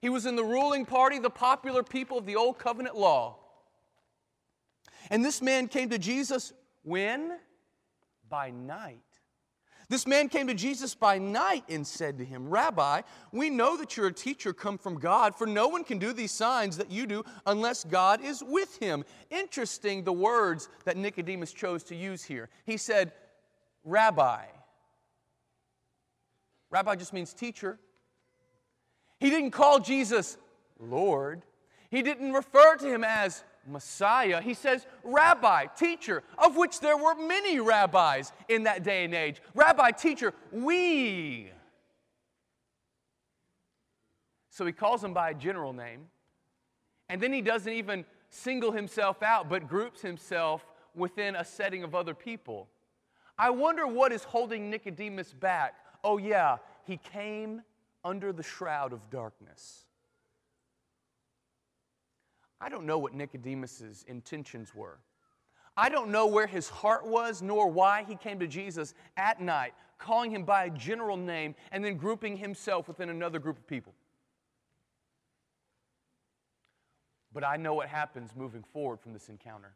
He 0.00 0.08
was 0.08 0.24
in 0.24 0.36
the 0.36 0.44
ruling 0.44 0.86
party, 0.86 1.18
the 1.18 1.30
popular 1.30 1.82
people 1.82 2.16
of 2.16 2.24
the 2.24 2.36
Old 2.36 2.58
Covenant 2.58 2.96
law. 2.96 3.36
And 5.10 5.22
this 5.22 5.42
man 5.42 5.68
came 5.68 5.90
to 5.90 5.98
Jesus 5.98 6.54
when? 6.82 7.38
By 8.30 8.50
night. 8.50 9.00
This 9.88 10.06
man 10.06 10.28
came 10.28 10.46
to 10.46 10.54
Jesus 10.54 10.94
by 10.94 11.18
night 11.18 11.64
and 11.68 11.86
said 11.86 12.18
to 12.18 12.24
him, 12.24 12.48
Rabbi, 12.48 13.02
we 13.32 13.50
know 13.50 13.76
that 13.76 13.96
you're 13.96 14.06
a 14.06 14.12
teacher 14.12 14.52
come 14.52 14.78
from 14.78 14.98
God, 14.98 15.36
for 15.36 15.46
no 15.46 15.68
one 15.68 15.84
can 15.84 15.98
do 15.98 16.12
these 16.12 16.32
signs 16.32 16.76
that 16.78 16.90
you 16.90 17.06
do 17.06 17.24
unless 17.46 17.84
God 17.84 18.24
is 18.24 18.42
with 18.42 18.78
him. 18.78 19.04
Interesting 19.30 20.04
the 20.04 20.12
words 20.12 20.68
that 20.84 20.96
Nicodemus 20.96 21.52
chose 21.52 21.82
to 21.84 21.94
use 21.94 22.24
here. 22.24 22.48
He 22.64 22.76
said, 22.76 23.12
Rabbi. 23.84 24.44
Rabbi 26.70 26.94
just 26.96 27.12
means 27.12 27.34
teacher. 27.34 27.78
He 29.20 29.30
didn't 29.30 29.50
call 29.50 29.78
Jesus 29.78 30.38
Lord. 30.80 31.42
He 31.90 32.02
didn't 32.02 32.32
refer 32.32 32.76
to 32.76 32.86
him 32.86 33.04
as 33.04 33.44
Messiah. 33.66 34.40
He 34.40 34.54
says, 34.54 34.86
Rabbi, 35.04 35.66
teacher, 35.66 36.22
of 36.38 36.56
which 36.56 36.80
there 36.80 36.96
were 36.96 37.14
many 37.14 37.60
rabbis 37.60 38.32
in 38.48 38.64
that 38.64 38.82
day 38.82 39.04
and 39.04 39.14
age. 39.14 39.40
Rabbi, 39.54 39.90
teacher, 39.92 40.34
we. 40.50 41.50
So 44.50 44.66
he 44.66 44.72
calls 44.72 45.02
him 45.02 45.14
by 45.14 45.30
a 45.30 45.34
general 45.34 45.72
name. 45.72 46.08
And 47.08 47.20
then 47.20 47.32
he 47.32 47.40
doesn't 47.40 47.72
even 47.72 48.04
single 48.30 48.72
himself 48.72 49.22
out, 49.22 49.48
but 49.48 49.68
groups 49.68 50.00
himself 50.00 50.64
within 50.94 51.36
a 51.36 51.44
setting 51.44 51.84
of 51.84 51.94
other 51.94 52.14
people. 52.14 52.68
I 53.38 53.50
wonder 53.50 53.86
what 53.86 54.12
is 54.12 54.24
holding 54.24 54.70
Nicodemus 54.70 55.32
back. 55.32 55.74
Oh, 56.04 56.18
yeah, 56.18 56.58
he 56.84 56.96
came 56.96 57.62
under 58.04 58.32
the 58.32 58.42
shroud 58.42 58.92
of 58.92 59.08
darkness. 59.10 59.86
I 62.62 62.68
don't 62.68 62.86
know 62.86 62.98
what 62.98 63.12
Nicodemus's 63.12 64.04
intentions 64.06 64.72
were. 64.72 65.00
I 65.76 65.88
don't 65.88 66.10
know 66.10 66.28
where 66.28 66.46
his 66.46 66.68
heart 66.68 67.04
was, 67.06 67.42
nor 67.42 67.68
why 67.68 68.04
he 68.06 68.14
came 68.14 68.38
to 68.38 68.46
Jesus 68.46 68.94
at 69.16 69.40
night, 69.40 69.74
calling 69.98 70.30
him 70.30 70.44
by 70.44 70.64
a 70.66 70.70
general 70.70 71.16
name 71.16 71.56
and 71.72 71.84
then 71.84 71.96
grouping 71.96 72.36
himself 72.36 72.86
within 72.86 73.08
another 73.08 73.40
group 73.40 73.58
of 73.58 73.66
people. 73.66 73.94
But 77.32 77.42
I 77.42 77.56
know 77.56 77.74
what 77.74 77.88
happens 77.88 78.30
moving 78.36 78.62
forward 78.62 79.00
from 79.00 79.12
this 79.12 79.28
encounter. 79.28 79.74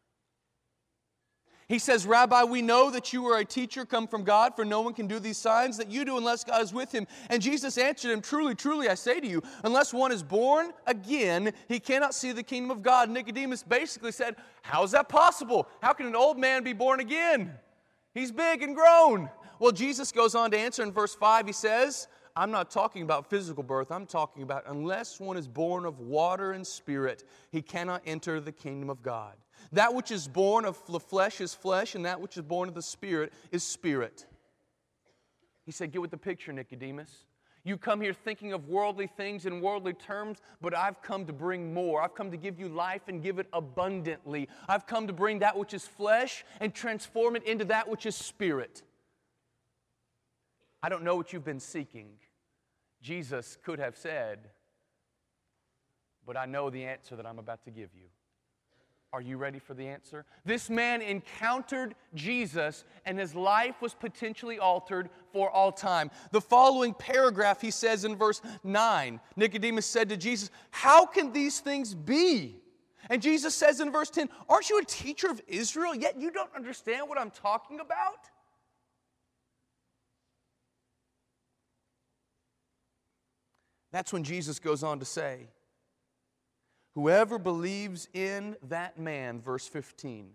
He 1.69 1.81
says, 1.81 2.07
Rabbi, 2.07 2.45
we 2.45 2.63
know 2.63 2.91
that 2.93 3.13
you 3.13 3.27
are 3.27 3.39
a 3.39 3.45
teacher 3.45 3.85
come 3.85 4.07
from 4.07 4.23
God, 4.23 4.55
for 4.55 4.65
no 4.65 4.83
one 4.83 4.95
can 4.95 5.09
do 5.09 5.19
these 5.19 5.37
signs 5.37 5.77
that 5.79 5.91
you 5.91 6.05
do 6.05 6.17
unless 6.17 6.45
God 6.45 6.63
is 6.63 6.73
with 6.73 6.93
him. 6.93 7.09
And 7.29 7.43
Jesus 7.43 7.77
answered 7.77 8.13
him, 8.13 8.21
Truly, 8.21 8.55
truly, 8.55 8.89
I 8.89 8.95
say 8.95 9.19
to 9.19 9.27
you, 9.27 9.43
unless 9.65 9.93
one 9.93 10.13
is 10.13 10.23
born 10.23 10.71
again, 10.87 11.53
he 11.67 11.81
cannot 11.81 12.15
see 12.15 12.31
the 12.31 12.45
kingdom 12.45 12.71
of 12.71 12.85
God. 12.85 13.11
Nicodemus 13.11 13.65
basically 13.65 14.13
said, 14.13 14.37
How 14.63 14.85
is 14.85 14.93
that 14.93 15.09
possible? 15.09 15.69
How 15.83 15.93
can 15.93 16.07
an 16.07 16.15
old 16.15 16.39
man 16.39 16.63
be 16.63 16.73
born 16.73 17.01
again? 17.01 17.53
He's 18.15 18.31
big 18.31 18.63
and 18.63 18.77
grown. 18.77 19.29
Well, 19.59 19.73
Jesus 19.73 20.13
goes 20.13 20.37
on 20.37 20.53
to 20.53 20.59
answer 20.59 20.85
in 20.85 20.93
verse 20.93 21.17
5. 21.17 21.47
He 21.47 21.53
says, 21.53 22.07
I'm 22.39 22.51
not 22.51 22.71
talking 22.71 23.03
about 23.03 23.31
physical 23.31 23.63
birth. 23.63 23.91
I'm 23.91 24.05
talking 24.05 24.43
about 24.43 24.65
unless 24.67 25.19
one 25.19 25.39
is 25.39 25.49
born 25.49 25.87
of 25.87 26.01
water 26.01 26.53
and 26.53 26.67
spirit, 26.67 27.25
he 27.51 27.63
cannot 27.63 28.03
enter 28.05 28.41
the 28.41 28.53
kingdom 28.53 28.91
of 28.91 29.03
God. 29.03 29.35
That 29.73 29.95
which 29.95 30.11
is 30.11 30.29
born 30.29 30.67
of 30.67 30.79
the 30.87 31.01
flesh 31.01 31.41
is 31.41 31.55
flesh, 31.55 31.95
and 31.95 32.05
that 32.05 32.21
which 32.21 32.37
is 32.37 32.43
born 32.43 32.69
of 32.69 32.75
the 32.75 32.83
spirit 32.83 33.33
is 33.51 33.65
spirit. 33.65 34.27
He 35.65 35.73
said, 35.73 35.93
Get 35.93 36.03
with 36.03 36.11
the 36.11 36.19
picture, 36.19 36.53
Nicodemus. 36.53 37.25
You 37.65 37.77
come 37.77 38.01
here 38.01 38.13
thinking 38.13 38.53
of 38.53 38.69
worldly 38.69 39.09
things 39.09 39.45
in 39.45 39.61
worldly 39.61 39.95
terms, 39.95 40.39
but 40.61 40.77
I've 40.77 41.03
come 41.03 41.27
to 41.27 41.33
bring 41.33 41.75
more. 41.75 42.01
I've 42.01 42.15
come 42.15 42.31
to 42.31 42.37
give 42.37 42.61
you 42.61 42.69
life 42.69 43.09
and 43.09 43.21
give 43.21 43.41
it 43.41 43.49
abundantly. 43.53 44.49
I've 44.69 44.87
come 44.87 45.09
to 45.09 45.13
bring 45.13 45.41
that 45.41 45.57
which 45.57 45.75
is 45.75 45.85
flesh 45.85 46.45
and 46.61 46.73
transform 46.73 47.35
it 47.35 47.43
into 47.43 47.65
that 47.65 47.89
which 47.89 48.07
is 48.07 48.15
spirit. 48.15 48.85
I 50.81 50.89
don't 50.89 51.03
know 51.03 51.17
what 51.17 51.33
you've 51.33 51.45
been 51.45 51.59
seeking. 51.59 52.11
Jesus 53.07 53.57
could 53.63 53.79
have 53.79 53.97
said, 53.97 54.51
but 56.27 56.37
I 56.37 56.45
know 56.45 56.71
the 56.71 56.85
answer 56.85 57.15
that 57.15 57.25
I'm 57.25 57.39
about 57.39 57.63
to 57.67 57.71
give 57.71 57.91
you. 57.95 58.09
Are 59.13 59.21
you 59.21 59.37
ready 59.37 59.61
for 59.61 59.75
the 59.75 59.87
answer? 59.87 60.25
This 60.45 60.69
man 60.69 61.01
encountered 61.03 61.95
Jesus 62.17 62.85
and 63.05 63.17
his 63.17 63.33
life 63.33 63.81
was 63.81 63.95
potentially 63.95 64.59
altered 64.59 65.09
for 65.33 65.49
all 65.49 65.71
time. 65.71 66.11
The 66.33 66.41
following 66.41 66.95
paragraph 66.95 67.61
he 67.61 67.71
says 67.71 68.05
in 68.05 68.17
verse 68.17 68.43
9 68.65 69.21
Nicodemus 69.37 69.87
said 69.87 70.09
to 70.09 70.17
Jesus, 70.17 70.51
How 70.73 71.07
can 71.07 71.33
these 71.33 71.61
things 71.61 71.95
be? 71.95 72.57
And 73.09 73.23
Jesus 73.23 73.55
says 73.55 73.79
in 73.79 73.93
verse 73.93 74.11
10, 74.11 74.29
Aren't 74.49 74.69
you 74.69 74.81
a 74.81 74.85
teacher 74.85 75.29
of 75.29 75.41
Israel, 75.47 75.95
yet 75.95 76.21
you 76.21 76.33
don't 76.33 76.55
understand 76.57 77.09
what 77.09 77.19
I'm 77.19 77.31
talking 77.31 77.79
about? 77.79 78.29
That's 83.97 84.13
when 84.13 84.25
Jesus 84.25 84.59
goes 84.59 84.83
on 84.83 84.99
to 84.99 85.07
say, 85.07 85.49
Whoever 86.97 87.39
believes 87.39 88.11
in 88.13 88.55
that 88.69 88.99
man, 88.99 89.41
verse 89.41 89.67
15, 89.67 90.33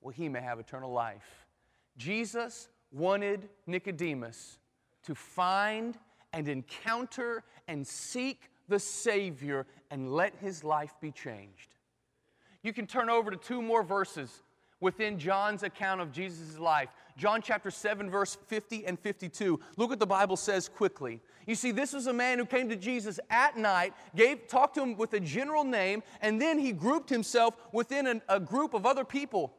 well, 0.00 0.12
he 0.12 0.28
may 0.28 0.40
have 0.40 0.60
eternal 0.60 0.92
life. 0.92 1.48
Jesus 1.96 2.68
wanted 2.92 3.48
Nicodemus 3.66 4.60
to 5.06 5.16
find 5.16 5.98
and 6.32 6.48
encounter 6.48 7.42
and 7.66 7.84
seek 7.84 8.42
the 8.68 8.78
Savior 8.78 9.66
and 9.90 10.12
let 10.12 10.36
his 10.36 10.62
life 10.62 10.94
be 11.00 11.10
changed. 11.10 11.74
You 12.62 12.72
can 12.72 12.86
turn 12.86 13.10
over 13.10 13.32
to 13.32 13.36
two 13.36 13.60
more 13.60 13.82
verses 13.82 14.44
within 14.80 15.18
John's 15.18 15.62
account 15.62 16.00
of 16.00 16.12
Jesus' 16.12 16.58
life. 16.58 16.88
John 17.16 17.42
chapter 17.42 17.70
7, 17.70 18.10
verse 18.10 18.36
50 18.46 18.86
and 18.86 18.98
52. 18.98 19.58
Look 19.76 19.90
what 19.90 19.98
the 19.98 20.06
Bible 20.06 20.36
says 20.36 20.68
quickly. 20.68 21.20
You 21.46 21.54
see, 21.54 21.72
this 21.72 21.92
was 21.92 22.06
a 22.06 22.12
man 22.12 22.38
who 22.38 22.46
came 22.46 22.68
to 22.68 22.76
Jesus 22.76 23.18
at 23.28 23.56
night, 23.56 23.92
gave, 24.14 24.46
talked 24.46 24.74
to 24.76 24.82
him 24.82 24.96
with 24.96 25.14
a 25.14 25.20
general 25.20 25.64
name, 25.64 26.02
and 26.20 26.40
then 26.40 26.58
he 26.58 26.72
grouped 26.72 27.10
himself 27.10 27.54
within 27.72 28.06
an, 28.06 28.22
a 28.28 28.38
group 28.38 28.74
of 28.74 28.86
other 28.86 29.04
people. 29.04 29.52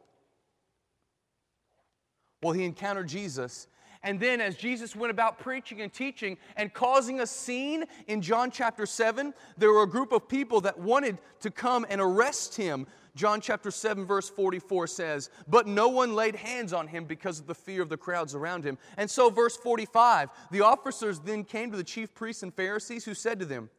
Well, 2.41 2.53
he 2.53 2.63
encountered 2.63 3.07
Jesus. 3.07 3.67
And 4.01 4.17
then, 4.17 4.39
as 4.39 4.55
Jesus 4.55 4.95
went 4.95 5.11
about 5.11 5.39
preaching 5.39 5.81
and 5.81 5.91
teaching 5.91 6.37
and 6.55 6.73
causing 6.73 7.19
a 7.19 7.27
scene 7.27 7.83
in 8.07 8.21
John 8.21 8.49
chapter 8.49 8.85
7, 8.85 9.33
there 9.57 9.73
were 9.73 9.83
a 9.83 9.89
group 9.89 10.13
of 10.13 10.29
people 10.29 10.61
that 10.61 10.79
wanted 10.79 11.17
to 11.41 11.51
come 11.51 11.85
and 11.89 11.99
arrest 11.99 12.55
him 12.55 12.87
John 13.19 13.41
chapter 13.41 13.69
7, 13.69 14.05
verse 14.05 14.29
44 14.29 14.87
says, 14.87 15.29
But 15.45 15.67
no 15.67 15.89
one 15.89 16.15
laid 16.15 16.37
hands 16.37 16.71
on 16.71 16.87
him 16.87 17.03
because 17.03 17.37
of 17.37 17.47
the 17.47 17.53
fear 17.53 17.81
of 17.81 17.89
the 17.89 17.97
crowds 17.97 18.33
around 18.33 18.63
him. 18.63 18.77
And 18.95 19.11
so, 19.11 19.29
verse 19.29 19.57
45, 19.57 20.29
the 20.51 20.61
officers 20.61 21.19
then 21.19 21.43
came 21.43 21.69
to 21.71 21.75
the 21.75 21.83
chief 21.83 22.13
priests 22.13 22.43
and 22.43 22.53
Pharisees 22.53 23.03
who 23.03 23.13
said 23.13 23.37
to 23.39 23.45
them, 23.45 23.69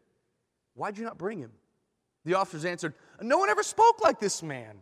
Why'd 0.74 0.98
you 0.98 1.04
not 1.04 1.16
bring 1.16 1.38
him? 1.38 1.52
The 2.26 2.34
officers 2.34 2.66
answered, 2.66 2.92
No 3.22 3.38
one 3.38 3.48
ever 3.48 3.62
spoke 3.62 4.02
like 4.02 4.20
this 4.20 4.42
man. 4.42 4.76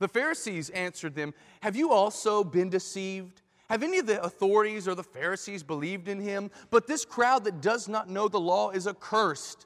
The 0.00 0.08
Pharisees 0.08 0.68
answered 0.68 1.14
them, 1.14 1.32
Have 1.62 1.74
you 1.74 1.90
also 1.90 2.44
been 2.44 2.68
deceived? 2.68 3.40
Have 3.70 3.82
any 3.82 4.00
of 4.00 4.06
the 4.06 4.22
authorities 4.22 4.86
or 4.86 4.94
the 4.94 5.02
Pharisees 5.02 5.62
believed 5.62 6.08
in 6.08 6.20
him? 6.20 6.50
But 6.68 6.86
this 6.86 7.06
crowd 7.06 7.44
that 7.44 7.62
does 7.62 7.88
not 7.88 8.10
know 8.10 8.28
the 8.28 8.38
law 8.38 8.68
is 8.68 8.86
accursed. 8.86 9.64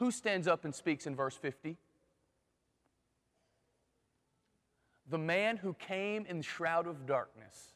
Who 0.00 0.10
stands 0.10 0.48
up 0.48 0.64
and 0.64 0.74
speaks 0.74 1.06
in 1.06 1.14
verse 1.14 1.36
50? 1.36 1.76
The 5.10 5.18
man 5.18 5.58
who 5.58 5.74
came 5.74 6.24
in 6.24 6.38
the 6.38 6.42
shroud 6.42 6.86
of 6.86 7.04
darkness. 7.04 7.74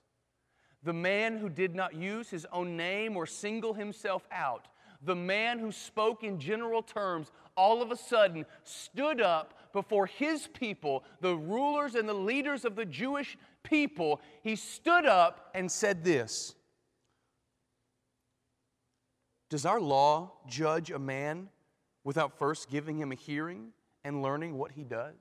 The 0.82 0.94
man 0.94 1.36
who 1.36 1.50
did 1.50 1.74
not 1.74 1.94
use 1.94 2.30
his 2.30 2.46
own 2.50 2.78
name 2.78 3.14
or 3.14 3.26
single 3.26 3.74
himself 3.74 4.26
out. 4.32 4.68
The 5.02 5.14
man 5.14 5.58
who 5.58 5.70
spoke 5.70 6.24
in 6.24 6.40
general 6.40 6.82
terms 6.82 7.30
all 7.58 7.82
of 7.82 7.90
a 7.90 7.96
sudden 7.96 8.46
stood 8.62 9.20
up 9.20 9.72
before 9.74 10.06
his 10.06 10.46
people, 10.46 11.04
the 11.20 11.36
rulers 11.36 11.94
and 11.94 12.08
the 12.08 12.14
leaders 12.14 12.64
of 12.64 12.74
the 12.74 12.86
Jewish 12.86 13.36
people. 13.62 14.22
He 14.42 14.56
stood 14.56 15.04
up 15.04 15.50
and 15.54 15.70
said 15.70 16.02
this 16.02 16.54
Does 19.50 19.66
our 19.66 19.80
law 19.80 20.32
judge 20.48 20.90
a 20.90 20.98
man 20.98 21.50
without 22.04 22.38
first 22.38 22.70
giving 22.70 22.98
him 22.98 23.10
a 23.10 23.16
hearing 23.16 23.72
and 24.04 24.22
learning 24.22 24.56
what 24.56 24.72
he 24.72 24.84
does? 24.84 25.14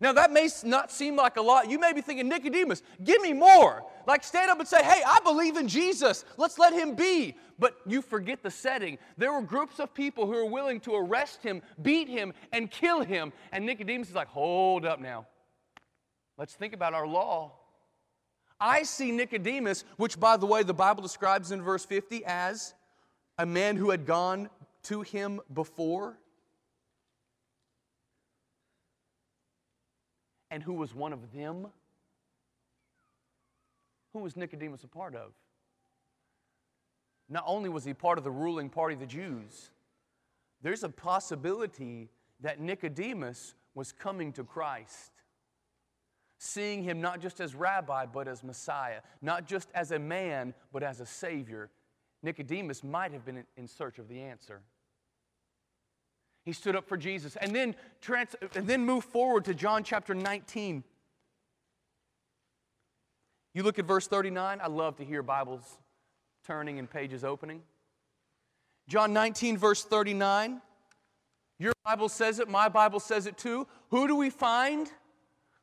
Now, 0.00 0.12
that 0.12 0.30
may 0.30 0.48
not 0.64 0.92
seem 0.92 1.16
like 1.16 1.36
a 1.36 1.42
lot. 1.42 1.70
You 1.70 1.78
may 1.78 1.92
be 1.92 2.02
thinking, 2.02 2.28
Nicodemus, 2.28 2.82
give 3.02 3.22
me 3.22 3.32
more. 3.32 3.82
Like, 4.06 4.24
stand 4.24 4.50
up 4.50 4.58
and 4.58 4.68
say, 4.68 4.82
hey, 4.82 5.02
I 5.06 5.20
believe 5.24 5.56
in 5.56 5.68
Jesus. 5.68 6.24
Let's 6.36 6.58
let 6.58 6.74
him 6.74 6.94
be. 6.94 7.34
But 7.58 7.78
you 7.86 8.02
forget 8.02 8.42
the 8.42 8.50
setting. 8.50 8.98
There 9.16 9.32
were 9.32 9.40
groups 9.40 9.78
of 9.78 9.94
people 9.94 10.26
who 10.26 10.32
were 10.32 10.44
willing 10.44 10.80
to 10.80 10.94
arrest 10.94 11.42
him, 11.42 11.62
beat 11.80 12.08
him, 12.08 12.34
and 12.52 12.70
kill 12.70 13.02
him. 13.02 13.32
And 13.52 13.64
Nicodemus 13.64 14.10
is 14.10 14.14
like, 14.14 14.28
hold 14.28 14.84
up 14.84 15.00
now. 15.00 15.26
Let's 16.36 16.54
think 16.54 16.74
about 16.74 16.92
our 16.92 17.06
law. 17.06 17.52
I 18.60 18.82
see 18.82 19.12
Nicodemus, 19.12 19.84
which, 19.96 20.20
by 20.20 20.36
the 20.36 20.46
way, 20.46 20.62
the 20.62 20.74
Bible 20.74 21.02
describes 21.02 21.52
in 21.52 21.62
verse 21.62 21.86
50 21.86 22.22
as 22.26 22.74
a 23.38 23.46
man 23.46 23.76
who 23.76 23.90
had 23.90 24.04
gone 24.04 24.50
to 24.86 25.02
him 25.02 25.40
before 25.52 26.18
and 30.50 30.62
who 30.62 30.74
was 30.74 30.94
one 30.94 31.12
of 31.12 31.32
them? 31.32 31.66
Who 34.12 34.20
was 34.20 34.36
Nicodemus 34.36 34.84
a 34.84 34.88
part 34.88 35.14
of? 35.14 35.32
Not 37.28 37.44
only 37.46 37.68
was 37.68 37.84
he 37.84 37.92
part 37.92 38.18
of 38.18 38.24
the 38.24 38.30
ruling 38.30 38.70
party 38.70 38.94
of 38.94 39.00
the 39.00 39.06
Jews, 39.06 39.70
there's 40.62 40.84
a 40.84 40.88
possibility 40.88 42.08
that 42.40 42.60
Nicodemus 42.60 43.54
was 43.74 43.92
coming 43.92 44.32
to 44.34 44.44
Christ, 44.44 45.10
seeing 46.38 46.82
him 46.82 47.00
not 47.00 47.20
just 47.20 47.40
as 47.40 47.54
rabbi, 47.54 48.06
but 48.06 48.28
as 48.28 48.44
Messiah, 48.44 49.00
not 49.20 49.46
just 49.46 49.68
as 49.74 49.90
a 49.90 49.98
man, 49.98 50.54
but 50.72 50.82
as 50.82 51.00
a 51.00 51.06
Savior. 51.06 51.70
Nicodemus 52.22 52.84
might 52.84 53.12
have 53.12 53.24
been 53.24 53.44
in 53.56 53.66
search 53.66 53.98
of 53.98 54.08
the 54.08 54.20
answer. 54.20 54.62
He 56.46 56.52
stood 56.52 56.76
up 56.76 56.88
for 56.88 56.96
Jesus. 56.96 57.36
And 57.36 57.54
then, 57.54 57.74
trans- 58.00 58.36
and 58.54 58.68
then 58.68 58.86
move 58.86 59.04
forward 59.04 59.44
to 59.46 59.54
John 59.54 59.82
chapter 59.82 60.14
19. 60.14 60.84
You 63.52 63.62
look 63.64 63.80
at 63.80 63.84
verse 63.84 64.06
39. 64.06 64.60
I 64.62 64.68
love 64.68 64.96
to 64.98 65.04
hear 65.04 65.24
Bibles 65.24 65.78
turning 66.46 66.78
and 66.78 66.88
pages 66.88 67.24
opening. 67.24 67.62
John 68.88 69.12
19, 69.12 69.58
verse 69.58 69.84
39. 69.84 70.62
Your 71.58 71.72
Bible 71.84 72.08
says 72.08 72.38
it, 72.38 72.48
my 72.48 72.68
Bible 72.68 73.00
says 73.00 73.26
it 73.26 73.36
too. 73.36 73.66
Who 73.90 74.06
do 74.06 74.14
we 74.14 74.30
find 74.30 74.88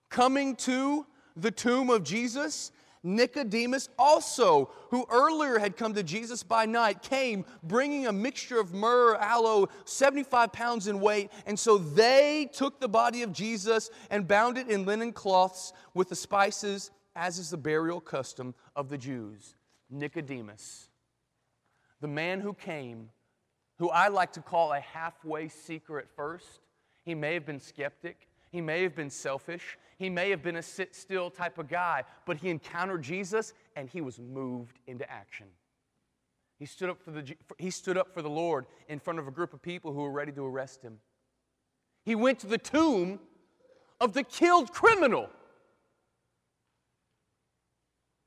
coming 0.10 0.58
to 0.58 1.06
the 1.38 1.52
tomb 1.52 1.90
of 1.90 2.04
Jesus? 2.04 2.74
Nicodemus 3.04 3.90
also, 4.00 4.72
who 4.90 5.06
earlier 5.10 5.60
had 5.60 5.76
come 5.76 5.94
to 5.94 6.04
Jesus 6.04 6.42
by 6.42 6.66
night, 6.66 7.02
came 7.02 7.44
bringing 7.62 8.08
a 8.08 8.14
mixture 8.14 8.60
of 8.60 8.74
myrrh, 8.74 9.18
aloe, 9.18 9.68
75 9.84 10.54
pounds 10.54 10.88
in 10.88 11.02
weight. 11.02 11.30
And 11.46 11.60
so 11.60 11.78
they 11.78 12.50
took 12.54 12.80
the 12.80 12.88
body 12.88 13.22
of 13.22 13.34
Jesus 13.34 13.90
and 14.10 14.28
bound 14.28 14.58
it 14.58 14.70
in 14.70 14.86
linen 14.86 15.12
cloths 15.12 15.74
with 15.94 16.08
the 16.08 16.16
spices, 16.16 16.92
as 17.16 17.40
is 17.40 17.50
the 17.50 17.58
burial 17.58 18.00
custom 18.00 18.56
of 18.76 18.88
the 18.88 18.98
Jews. 18.98 19.56
Nicodemus, 19.90 20.90
the 22.00 22.08
man 22.08 22.40
who 22.40 22.54
came, 22.54 23.10
who 23.80 23.90
I 23.90 24.08
like 24.08 24.32
to 24.34 24.42
call 24.42 24.72
a 24.72 24.80
halfway 24.80 25.50
seeker 25.50 26.00
at 26.00 26.10
first. 26.16 26.62
He 27.04 27.16
may 27.16 27.34
have 27.34 27.46
been 27.46 27.60
skeptic. 27.60 28.30
He 28.52 28.62
may 28.62 28.84
have 28.84 28.96
been 28.96 29.10
selfish. 29.10 29.78
He 29.98 30.10
may 30.10 30.30
have 30.30 30.42
been 30.42 30.56
a 30.56 30.62
sit 30.62 30.96
still 30.96 31.30
type 31.30 31.58
of 31.58 31.68
guy, 31.68 32.04
but 32.26 32.38
he 32.38 32.50
encountered 32.50 33.02
Jesus 33.02 33.54
and 33.76 33.90
he 33.90 34.02
was 34.02 34.20
moved 34.20 34.80
into 34.88 35.10
action. 35.10 35.48
He 36.58 36.66
stood 36.66 36.90
up 36.90 37.02
for 37.02 37.12
the, 37.12 37.36
he 37.58 37.70
stood 37.70 37.98
up 37.98 38.14
for 38.14 38.22
the 38.22 38.30
Lord 38.30 38.66
in 38.88 39.00
front 39.00 39.20
of 39.20 39.28
a 39.28 39.32
group 39.32 39.54
of 39.54 39.62
people 39.62 39.92
who 39.94 40.02
were 40.02 40.12
ready 40.12 40.32
to 40.32 40.46
arrest 40.46 40.82
him. 40.82 41.00
He 42.04 42.16
went 42.16 42.40
to 42.40 42.48
the 42.48 42.58
tomb 42.58 43.20
of 44.00 44.14
the 44.14 44.24
killed 44.24 44.72
criminal 44.72 45.30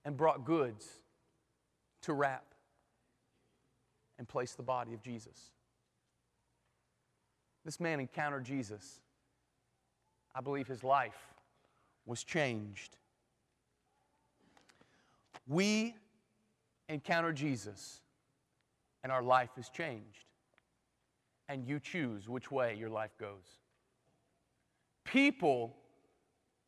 and 0.05 0.17
brought 0.17 0.45
goods 0.45 0.87
to 2.03 2.13
wrap 2.13 2.45
and 4.19 4.29
place 4.29 4.55
the 4.55 4.63
body 4.63 4.95
of 4.95 5.03
Jesus. 5.03 5.51
This 7.65 7.81
man 7.81 8.01
encountered 8.01 8.45
Jesus 8.45 9.01
I 10.35 10.43
believe 10.43 10.69
his 10.69 10.85
life 10.85 11.17
was 12.07 12.25
changed. 12.25 12.97
We 15.47 15.95
encounter 16.89 17.33
Jesus, 17.33 18.01
and 19.03 19.13
our 19.13 19.23
life 19.23 19.51
is 19.59 19.69
changed. 19.69 20.25
And 21.49 21.67
you 21.67 21.79
choose 21.79 22.29
which 22.29 22.51
way 22.51 22.75
your 22.75 22.91
life 22.91 23.17
goes. 23.21 23.61
People 25.05 25.77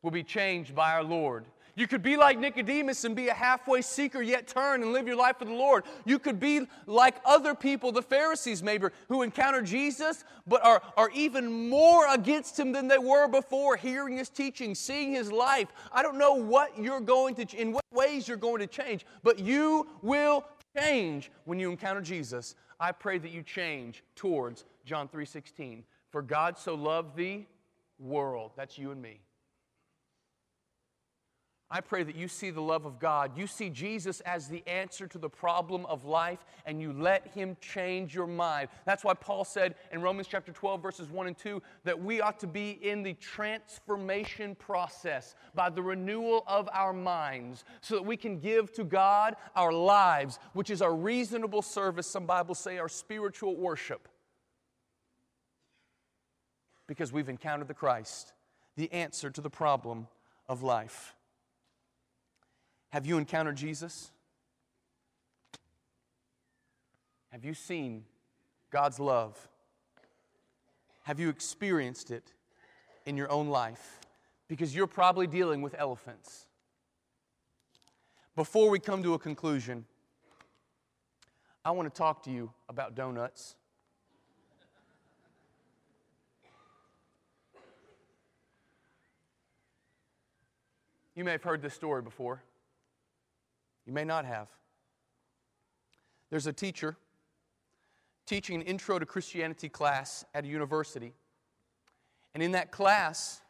will 0.02 0.12
be 0.12 0.22
changed 0.22 0.74
by 0.74 0.92
our 0.92 1.02
Lord 1.02 1.46
you 1.78 1.86
could 1.86 2.02
be 2.02 2.16
like 2.16 2.40
Nicodemus 2.40 3.04
and 3.04 3.14
be 3.14 3.28
a 3.28 3.34
halfway 3.34 3.82
seeker, 3.82 4.20
yet 4.20 4.48
turn 4.48 4.82
and 4.82 4.92
live 4.92 5.06
your 5.06 5.14
life 5.14 5.38
for 5.38 5.44
the 5.44 5.52
Lord. 5.52 5.84
You 6.04 6.18
could 6.18 6.40
be 6.40 6.66
like 6.86 7.20
other 7.24 7.54
people, 7.54 7.92
the 7.92 8.02
Pharisees 8.02 8.64
maybe, 8.64 8.88
who 9.08 9.22
encounter 9.22 9.62
Jesus 9.62 10.24
but 10.44 10.64
are, 10.64 10.82
are 10.96 11.08
even 11.10 11.68
more 11.68 12.12
against 12.12 12.58
him 12.58 12.72
than 12.72 12.88
they 12.88 12.98
were 12.98 13.28
before, 13.28 13.76
hearing 13.76 14.16
his 14.16 14.28
teaching, 14.28 14.74
seeing 14.74 15.12
his 15.12 15.30
life. 15.30 15.68
I 15.92 16.02
don't 16.02 16.18
know 16.18 16.34
what 16.34 16.76
you're 16.76 16.98
going 16.98 17.36
to, 17.36 17.56
in 17.56 17.70
what 17.70 17.84
ways 17.92 18.26
you're 18.26 18.36
going 18.36 18.58
to 18.58 18.66
change, 18.66 19.06
but 19.22 19.38
you 19.38 19.86
will 20.02 20.44
change 20.76 21.30
when 21.44 21.60
you 21.60 21.70
encounter 21.70 22.00
Jesus. 22.00 22.56
I 22.80 22.90
pray 22.90 23.18
that 23.18 23.30
you 23.30 23.44
change 23.44 24.02
towards 24.16 24.64
John 24.84 25.06
3:16. 25.08 25.84
For 26.10 26.22
God 26.22 26.58
so 26.58 26.74
loved 26.74 27.14
the 27.14 27.44
world, 28.00 28.50
that's 28.56 28.78
you 28.78 28.90
and 28.90 29.00
me 29.00 29.20
I 31.70 31.82
pray 31.82 32.02
that 32.02 32.16
you 32.16 32.28
see 32.28 32.48
the 32.48 32.62
love 32.62 32.86
of 32.86 32.98
God. 32.98 33.36
You 33.36 33.46
see 33.46 33.68
Jesus 33.68 34.20
as 34.20 34.48
the 34.48 34.66
answer 34.66 35.06
to 35.06 35.18
the 35.18 35.28
problem 35.28 35.84
of 35.84 36.06
life, 36.06 36.38
and 36.64 36.80
you 36.80 36.94
let 36.94 37.26
Him 37.28 37.58
change 37.60 38.14
your 38.14 38.26
mind. 38.26 38.70
That's 38.86 39.04
why 39.04 39.12
Paul 39.12 39.44
said 39.44 39.74
in 39.92 40.00
Romans 40.00 40.28
chapter 40.28 40.50
12, 40.50 40.82
verses 40.82 41.10
1 41.10 41.26
and 41.26 41.36
2, 41.36 41.60
that 41.84 42.00
we 42.02 42.22
ought 42.22 42.40
to 42.40 42.46
be 42.46 42.70
in 42.70 43.02
the 43.02 43.12
transformation 43.14 44.54
process 44.54 45.34
by 45.54 45.68
the 45.68 45.82
renewal 45.82 46.42
of 46.46 46.70
our 46.72 46.94
minds 46.94 47.64
so 47.82 47.96
that 47.96 48.04
we 48.04 48.16
can 48.16 48.38
give 48.38 48.72
to 48.72 48.84
God 48.84 49.36
our 49.54 49.72
lives, 49.72 50.38
which 50.54 50.70
is 50.70 50.80
our 50.80 50.94
reasonable 50.94 51.60
service. 51.60 52.06
Some 52.06 52.24
Bibles 52.24 52.58
say 52.58 52.78
our 52.78 52.88
spiritual 52.88 53.56
worship. 53.56 54.08
Because 56.86 57.12
we've 57.12 57.28
encountered 57.28 57.68
the 57.68 57.74
Christ, 57.74 58.32
the 58.76 58.90
answer 58.90 59.28
to 59.28 59.42
the 59.42 59.50
problem 59.50 60.08
of 60.48 60.62
life. 60.62 61.14
Have 62.90 63.06
you 63.06 63.18
encountered 63.18 63.56
Jesus? 63.56 64.10
Have 67.30 67.44
you 67.44 67.54
seen 67.54 68.04
God's 68.70 68.98
love? 68.98 69.48
Have 71.02 71.20
you 71.20 71.28
experienced 71.28 72.10
it 72.10 72.32
in 73.06 73.16
your 73.16 73.30
own 73.30 73.48
life? 73.48 74.00
Because 74.48 74.74
you're 74.74 74.86
probably 74.86 75.26
dealing 75.26 75.60
with 75.60 75.74
elephants. 75.78 76.46
Before 78.34 78.70
we 78.70 78.78
come 78.78 79.02
to 79.02 79.14
a 79.14 79.18
conclusion, 79.18 79.84
I 81.64 81.72
want 81.72 81.92
to 81.92 81.96
talk 81.96 82.22
to 82.22 82.30
you 82.30 82.50
about 82.68 82.94
donuts. 82.94 83.56
You 91.14 91.24
may 91.24 91.32
have 91.32 91.42
heard 91.42 91.60
this 91.60 91.74
story 91.74 92.00
before. 92.00 92.42
You 93.88 93.94
may 93.94 94.04
not 94.04 94.26
have. 94.26 94.48
There's 96.28 96.46
a 96.46 96.52
teacher 96.52 96.94
teaching 98.26 98.56
an 98.56 98.62
intro 98.66 98.98
to 98.98 99.06
Christianity 99.06 99.70
class 99.70 100.26
at 100.34 100.44
a 100.44 100.46
university. 100.46 101.14
And 102.34 102.42
in 102.42 102.52
that 102.52 102.70
class, 102.70 103.40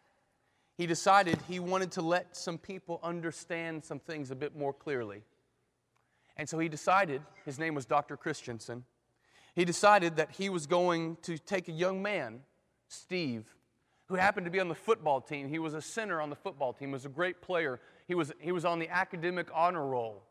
he 0.77 0.87
decided 0.87 1.41
he 1.49 1.59
wanted 1.59 1.91
to 1.93 2.03
let 2.03 2.37
some 2.37 2.57
people 2.57 3.01
understand 3.03 3.85
some 3.85 3.99
things 3.99 4.31
a 4.31 4.37
bit 4.37 4.57
more 4.57 4.73
clearly. 4.73 5.23
And 6.37 6.49
so 6.49 6.61
he 6.61 6.69
decided, 6.69 7.21
his 7.45 7.59
name 7.59 7.75
was 7.75 7.85
Dr. 7.85 8.17
Christensen, 8.17 8.85
he 9.57 9.65
decided 9.65 10.15
that 10.17 10.31
he 10.31 10.51
was 10.51 10.69
going 10.69 11.17
to 11.23 11.37
take 11.37 11.67
a 11.67 11.73
young 11.73 12.01
man, 12.01 12.43
Steve, 12.87 13.45
who 14.07 14.15
happened 14.15 14.47
to 14.47 14.53
be 14.53 14.61
on 14.61 14.69
the 14.69 14.75
football 14.77 15.21
team. 15.21 15.49
He 15.49 15.59
was 15.59 15.75
a 15.75 15.83
center 15.83 16.21
on 16.21 16.31
the 16.31 16.37
football 16.37 16.73
team, 16.73 16.93
was 16.93 17.07
a 17.07 17.09
great 17.09 17.43
player. 17.43 17.81
He 18.07 18.15
was, 18.15 18.33
he 18.39 18.53
was 18.53 18.65
on 18.65 18.79
the 18.79 18.89
academic 18.89 19.49
honor 19.53 19.85
roll 19.85 20.28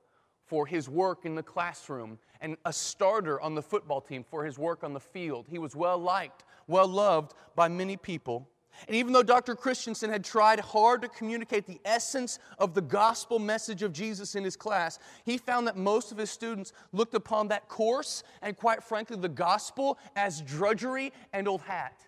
for 0.47 0.65
his 0.65 0.89
work 0.89 1.25
in 1.25 1.35
the 1.35 1.43
classroom 1.43 2.17
and 2.41 2.57
a 2.65 2.73
starter 2.73 3.39
on 3.41 3.53
the 3.53 3.61
football 3.61 4.01
team 4.01 4.23
for 4.23 4.45
his 4.45 4.57
work 4.57 4.83
on 4.83 4.93
the 4.93 4.99
field. 4.99 5.45
He 5.49 5.59
was 5.59 5.75
well 5.75 5.97
liked, 5.97 6.43
well 6.67 6.87
loved 6.87 7.33
by 7.55 7.67
many 7.67 7.97
people. 7.97 8.47
And 8.87 8.95
even 8.95 9.11
though 9.11 9.23
Dr. 9.23 9.55
Christensen 9.55 10.09
had 10.09 10.23
tried 10.23 10.59
hard 10.59 11.01
to 11.01 11.07
communicate 11.07 11.65
the 11.65 11.81
essence 11.83 12.37
of 12.59 12.73
the 12.73 12.81
gospel 12.81 13.39
message 13.39 13.81
of 13.81 13.91
Jesus 13.91 14.35
in 14.35 14.43
his 14.43 14.55
class, 14.55 14.99
he 15.25 15.37
found 15.37 15.67
that 15.67 15.77
most 15.77 16.11
of 16.11 16.17
his 16.17 16.29
students 16.29 16.73
looked 16.91 17.15
upon 17.15 17.47
that 17.47 17.67
course 17.69 18.23
and, 18.41 18.55
quite 18.55 18.83
frankly, 18.83 19.17
the 19.17 19.29
gospel 19.29 19.97
as 20.15 20.41
drudgery 20.41 21.11
and 21.33 21.47
old 21.47 21.61
hat. 21.61 21.99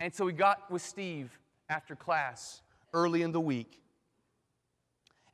And 0.00 0.12
so 0.12 0.26
he 0.26 0.32
got 0.32 0.70
with 0.70 0.82
Steve 0.82 1.38
after 1.68 1.94
class 1.94 2.62
early 2.92 3.22
in 3.22 3.32
the 3.32 3.40
week. 3.40 3.80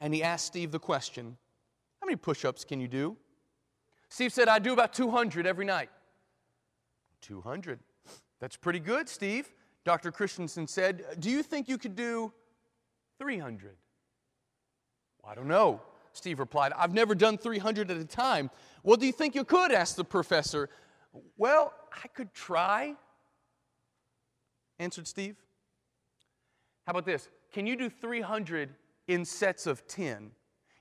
And 0.01 0.13
he 0.13 0.23
asked 0.23 0.47
Steve 0.47 0.71
the 0.71 0.79
question 0.79 1.39
how 2.05 2.07
many 2.07 2.17
push 2.17 2.45
ups 2.45 2.67
can 2.67 2.81
you 2.81 2.87
do? 2.87 3.17
Steve 4.11 4.31
said, 4.31 4.47
I 4.47 4.59
do 4.59 4.75
about 4.75 4.93
200 4.93 5.47
every 5.47 5.65
night. 5.65 5.89
200. 7.23 7.79
That's 8.41 8.59
pretty 8.59 8.79
good, 8.79 9.09
Steve. 9.09 9.55
Dr. 9.87 10.13
Christensen 10.13 10.67
said, 10.67 11.03
Do 11.19 11.31
you 11.31 11.43
think 11.43 11.67
you 11.67 11.79
could 11.79 11.97
do 11.97 12.31
300? 13.17 13.79
Well, 15.23 15.33
I 15.33 15.35
don't 15.35 15.49
know. 15.49 15.81
Steve 16.13 16.41
replied, 16.41 16.75
I've 16.77 16.93
never 16.93 17.15
done 17.15 17.39
300 17.39 17.91
at 17.91 17.97
a 17.97 18.05
time. 18.05 18.51
Well, 18.83 18.99
do 18.99 19.07
you 19.07 19.13
think 19.13 19.35
you 19.35 19.43
could? 19.43 19.73
asked 19.73 19.97
the 19.97 20.05
professor. 20.05 20.69
Well, 21.39 21.73
I 21.91 22.09
could 22.09 22.35
try, 22.35 22.97
answered 24.79 25.09
Steve. 25.09 25.37
How 26.87 26.91
about 26.91 27.07
this? 27.07 27.31
Can 27.51 27.67
you 27.67 27.77
do 27.77 27.89
300 27.89 28.75
in 29.09 29.25
sets 29.25 29.67
of 29.67 29.87
10? 29.89 30.33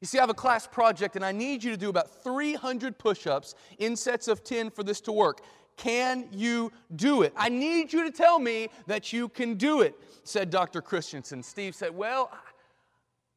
You 0.04 0.08
see, 0.08 0.18
I 0.18 0.22
have 0.22 0.30
a 0.30 0.34
class 0.34 0.68
project 0.68 1.16
and 1.16 1.24
I 1.24 1.32
need 1.32 1.64
you 1.64 1.72
to 1.72 1.78
do 1.78 1.88
about 1.88 2.12
300 2.26 2.98
push 2.98 3.26
ups 3.26 3.56
in 3.80 3.96
sets 3.96 4.28
of 4.28 4.44
10 4.44 4.70
for 4.70 4.84
this 4.84 5.00
to 5.00 5.14
work. 5.14 5.40
Can 5.78 6.28
you 6.34 6.74
do 6.98 7.22
it? 7.22 7.32
I 7.38 7.48
need 7.48 7.94
you 7.94 8.04
to 8.04 8.12
tell 8.12 8.38
me 8.38 8.68
that 8.88 9.14
you 9.14 9.30
can 9.30 9.54
do 9.54 9.80
it, 9.80 9.96
said 10.26 10.50
Dr. 10.50 10.82
Christensen. 10.82 11.42
Steve 11.42 11.74
said, 11.74 11.96
Well, 11.96 12.30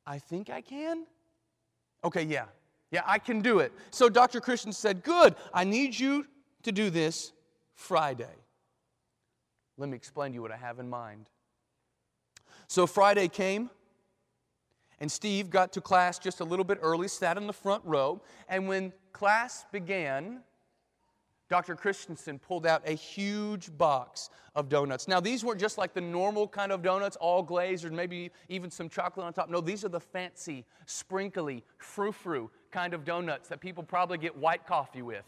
I 0.08 0.18
think 0.18 0.50
I 0.50 0.60
can. 0.60 1.06
Okay, 2.02 2.24
yeah. 2.24 2.46
Yeah, 2.90 3.02
I 3.06 3.20
can 3.20 3.42
do 3.42 3.60
it. 3.60 3.72
So 3.92 4.08
Dr. 4.08 4.40
Christensen 4.40 4.72
said, 4.72 5.04
Good. 5.04 5.36
I 5.54 5.62
need 5.62 5.96
you 5.96 6.26
to 6.64 6.72
do 6.72 6.90
this 6.90 7.30
Friday. 7.76 8.34
Let 9.78 9.88
me 9.88 9.94
explain 9.94 10.32
to 10.32 10.34
you 10.34 10.42
what 10.42 10.50
I 10.50 10.56
have 10.56 10.80
in 10.80 10.90
mind. 10.90 11.30
So 12.66 12.88
Friday 12.88 13.28
came, 13.28 13.70
and 15.00 15.10
Steve 15.10 15.50
got 15.50 15.72
to 15.72 15.80
class 15.80 16.18
just 16.18 16.40
a 16.40 16.44
little 16.44 16.64
bit 16.64 16.78
early, 16.80 17.08
sat 17.08 17.36
in 17.36 17.46
the 17.46 17.52
front 17.52 17.84
row, 17.84 18.20
and 18.48 18.66
when 18.66 18.92
class 19.12 19.66
began, 19.70 20.40
Dr. 21.48 21.76
Christensen 21.76 22.38
pulled 22.38 22.66
out 22.66 22.82
a 22.86 22.92
huge 22.92 23.76
box 23.76 24.30
of 24.56 24.68
donuts. 24.68 25.06
Now, 25.06 25.20
these 25.20 25.44
weren't 25.44 25.60
just 25.60 25.78
like 25.78 25.94
the 25.94 26.00
normal 26.00 26.48
kind 26.48 26.72
of 26.72 26.82
donuts, 26.82 27.16
all 27.16 27.42
glazed 27.42 27.84
or 27.84 27.90
maybe 27.90 28.30
even 28.48 28.70
some 28.70 28.88
chocolate 28.88 29.26
on 29.26 29.32
top. 29.32 29.48
No, 29.48 29.60
these 29.60 29.84
are 29.84 29.88
the 29.88 30.00
fancy, 30.00 30.64
sprinkly, 30.86 31.62
frou 31.78 32.10
frou 32.10 32.50
kind 32.72 32.94
of 32.94 33.04
donuts 33.04 33.48
that 33.48 33.60
people 33.60 33.82
probably 33.82 34.18
get 34.18 34.36
white 34.36 34.66
coffee 34.66 35.02
with. 35.02 35.24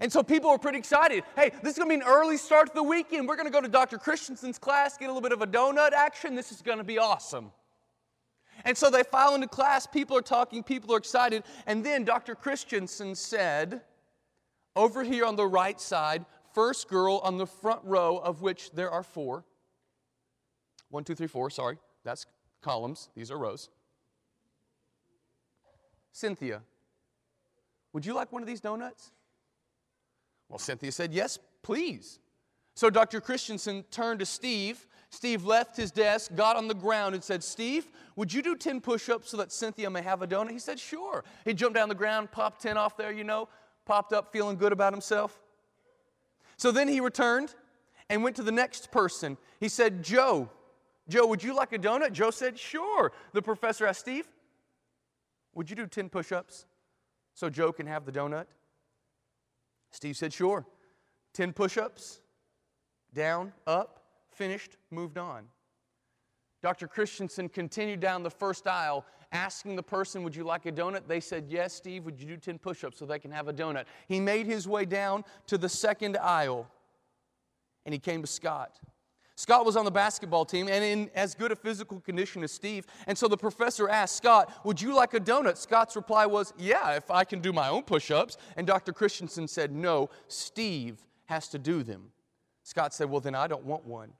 And 0.00 0.12
so 0.12 0.22
people 0.22 0.50
were 0.50 0.58
pretty 0.58 0.78
excited. 0.78 1.24
Hey, 1.36 1.52
this 1.62 1.72
is 1.72 1.78
going 1.78 1.90
to 1.90 1.96
be 1.96 2.02
an 2.02 2.08
early 2.08 2.36
start 2.36 2.68
to 2.68 2.74
the 2.74 2.82
weekend. 2.82 3.28
We're 3.28 3.36
going 3.36 3.46
to 3.46 3.52
go 3.52 3.60
to 3.60 3.68
Dr. 3.68 3.98
Christensen's 3.98 4.58
class, 4.58 4.96
get 4.96 5.06
a 5.06 5.12
little 5.12 5.22
bit 5.22 5.32
of 5.32 5.42
a 5.42 5.46
donut 5.46 5.92
action. 5.92 6.34
This 6.34 6.52
is 6.52 6.62
going 6.62 6.78
to 6.78 6.84
be 6.84 6.98
awesome. 6.98 7.52
And 8.64 8.76
so 8.76 8.90
they 8.90 9.02
file 9.02 9.34
into 9.34 9.48
class, 9.48 9.86
people 9.86 10.16
are 10.16 10.22
talking, 10.22 10.62
people 10.62 10.94
are 10.94 10.98
excited. 10.98 11.42
And 11.66 11.84
then 11.84 12.04
Dr. 12.04 12.34
Christensen 12.34 13.14
said, 13.14 13.82
over 14.76 15.02
here 15.02 15.24
on 15.24 15.36
the 15.36 15.46
right 15.46 15.80
side, 15.80 16.24
first 16.54 16.88
girl 16.88 17.20
on 17.24 17.38
the 17.38 17.46
front 17.46 17.80
row, 17.84 18.18
of 18.18 18.42
which 18.42 18.70
there 18.72 18.90
are 18.90 19.02
four. 19.02 19.44
One, 20.90 21.04
two, 21.04 21.14
three, 21.14 21.26
four, 21.26 21.50
sorry, 21.50 21.78
that's 22.04 22.26
columns, 22.60 23.08
these 23.16 23.30
are 23.30 23.38
rows. 23.38 23.70
Cynthia, 26.12 26.60
would 27.92 28.04
you 28.04 28.14
like 28.14 28.30
one 28.32 28.42
of 28.42 28.48
these 28.48 28.60
donuts? 28.60 29.10
Well, 30.52 30.58
Cynthia 30.58 30.92
said, 30.92 31.14
Yes, 31.14 31.38
please. 31.62 32.20
So 32.74 32.90
Dr. 32.90 33.22
Christensen 33.22 33.84
turned 33.90 34.20
to 34.20 34.26
Steve. 34.26 34.86
Steve 35.08 35.44
left 35.44 35.76
his 35.76 35.90
desk, 35.90 36.34
got 36.34 36.56
on 36.56 36.68
the 36.68 36.74
ground, 36.74 37.14
and 37.14 37.24
said, 37.24 37.42
Steve, 37.42 37.86
would 38.16 38.32
you 38.32 38.42
do 38.42 38.54
10 38.54 38.80
push 38.82 39.08
ups 39.08 39.30
so 39.30 39.38
that 39.38 39.50
Cynthia 39.50 39.88
may 39.90 40.02
have 40.02 40.22
a 40.22 40.26
donut? 40.26 40.50
He 40.50 40.58
said, 40.58 40.78
Sure. 40.78 41.24
He 41.46 41.54
jumped 41.54 41.74
down 41.74 41.88
the 41.88 41.94
ground, 41.94 42.30
popped 42.32 42.60
10 42.60 42.76
off 42.76 42.98
there, 42.98 43.10
you 43.10 43.24
know, 43.24 43.48
popped 43.86 44.12
up 44.12 44.30
feeling 44.30 44.58
good 44.58 44.72
about 44.72 44.92
himself. 44.92 45.40
So 46.58 46.70
then 46.70 46.86
he 46.86 47.00
returned 47.00 47.54
and 48.10 48.22
went 48.22 48.36
to 48.36 48.42
the 48.42 48.52
next 48.52 48.92
person. 48.92 49.38
He 49.58 49.70
said, 49.70 50.02
Joe, 50.02 50.50
Joe, 51.08 51.26
would 51.26 51.42
you 51.42 51.56
like 51.56 51.72
a 51.72 51.78
donut? 51.78 52.12
Joe 52.12 52.30
said, 52.30 52.58
Sure. 52.58 53.10
The 53.32 53.40
professor 53.40 53.86
asked 53.86 54.00
Steve, 54.00 54.28
Would 55.54 55.70
you 55.70 55.76
do 55.76 55.86
10 55.86 56.10
push 56.10 56.30
ups 56.30 56.66
so 57.32 57.48
Joe 57.48 57.72
can 57.72 57.86
have 57.86 58.04
the 58.04 58.12
donut? 58.12 58.44
Steve 59.92 60.16
said, 60.16 60.32
Sure. 60.32 60.66
10 61.34 61.52
push 61.54 61.78
ups, 61.78 62.20
down, 63.14 63.52
up, 63.66 64.04
finished, 64.30 64.76
moved 64.90 65.16
on. 65.16 65.46
Dr. 66.62 66.86
Christensen 66.86 67.48
continued 67.48 68.00
down 68.00 68.22
the 68.22 68.30
first 68.30 68.66
aisle, 68.66 69.06
asking 69.32 69.76
the 69.76 69.82
person, 69.82 70.22
Would 70.22 70.36
you 70.36 70.44
like 70.44 70.66
a 70.66 70.72
donut? 70.72 71.06
They 71.06 71.20
said, 71.20 71.46
Yes, 71.48 71.72
Steve, 71.72 72.04
would 72.04 72.20
you 72.20 72.26
do 72.26 72.36
10 72.36 72.58
push 72.58 72.84
ups 72.84 72.98
so 72.98 73.06
they 73.06 73.18
can 73.18 73.30
have 73.30 73.48
a 73.48 73.52
donut? 73.52 73.84
He 74.08 74.20
made 74.20 74.46
his 74.46 74.68
way 74.68 74.84
down 74.84 75.24
to 75.46 75.56
the 75.56 75.68
second 75.68 76.16
aisle 76.16 76.68
and 77.84 77.92
he 77.92 77.98
came 77.98 78.22
to 78.22 78.28
Scott. 78.28 78.78
Scott 79.42 79.66
was 79.66 79.76
on 79.76 79.84
the 79.84 79.90
basketball 79.90 80.44
team 80.44 80.68
and 80.68 80.84
in 80.84 81.10
as 81.16 81.34
good 81.34 81.50
a 81.50 81.56
physical 81.56 81.98
condition 81.98 82.44
as 82.44 82.52
Steve. 82.52 82.86
And 83.08 83.18
so 83.18 83.26
the 83.26 83.36
professor 83.36 83.88
asked 83.88 84.14
Scott, 84.14 84.52
Would 84.64 84.80
you 84.80 84.94
like 84.94 85.14
a 85.14 85.20
donut? 85.20 85.56
Scott's 85.56 85.96
reply 85.96 86.26
was, 86.26 86.54
Yeah, 86.56 86.92
if 86.94 87.10
I 87.10 87.24
can 87.24 87.40
do 87.40 87.52
my 87.52 87.68
own 87.68 87.82
push 87.82 88.12
ups. 88.12 88.36
And 88.56 88.68
Dr. 88.68 88.92
Christensen 88.92 89.48
said, 89.48 89.72
No, 89.72 90.10
Steve 90.28 91.00
has 91.24 91.48
to 91.48 91.58
do 91.58 91.82
them. 91.82 92.12
Scott 92.62 92.94
said, 92.94 93.10
Well, 93.10 93.18
then 93.20 93.34
I 93.34 93.48
don't 93.48 93.64
want 93.64 93.84
one. 93.84 94.12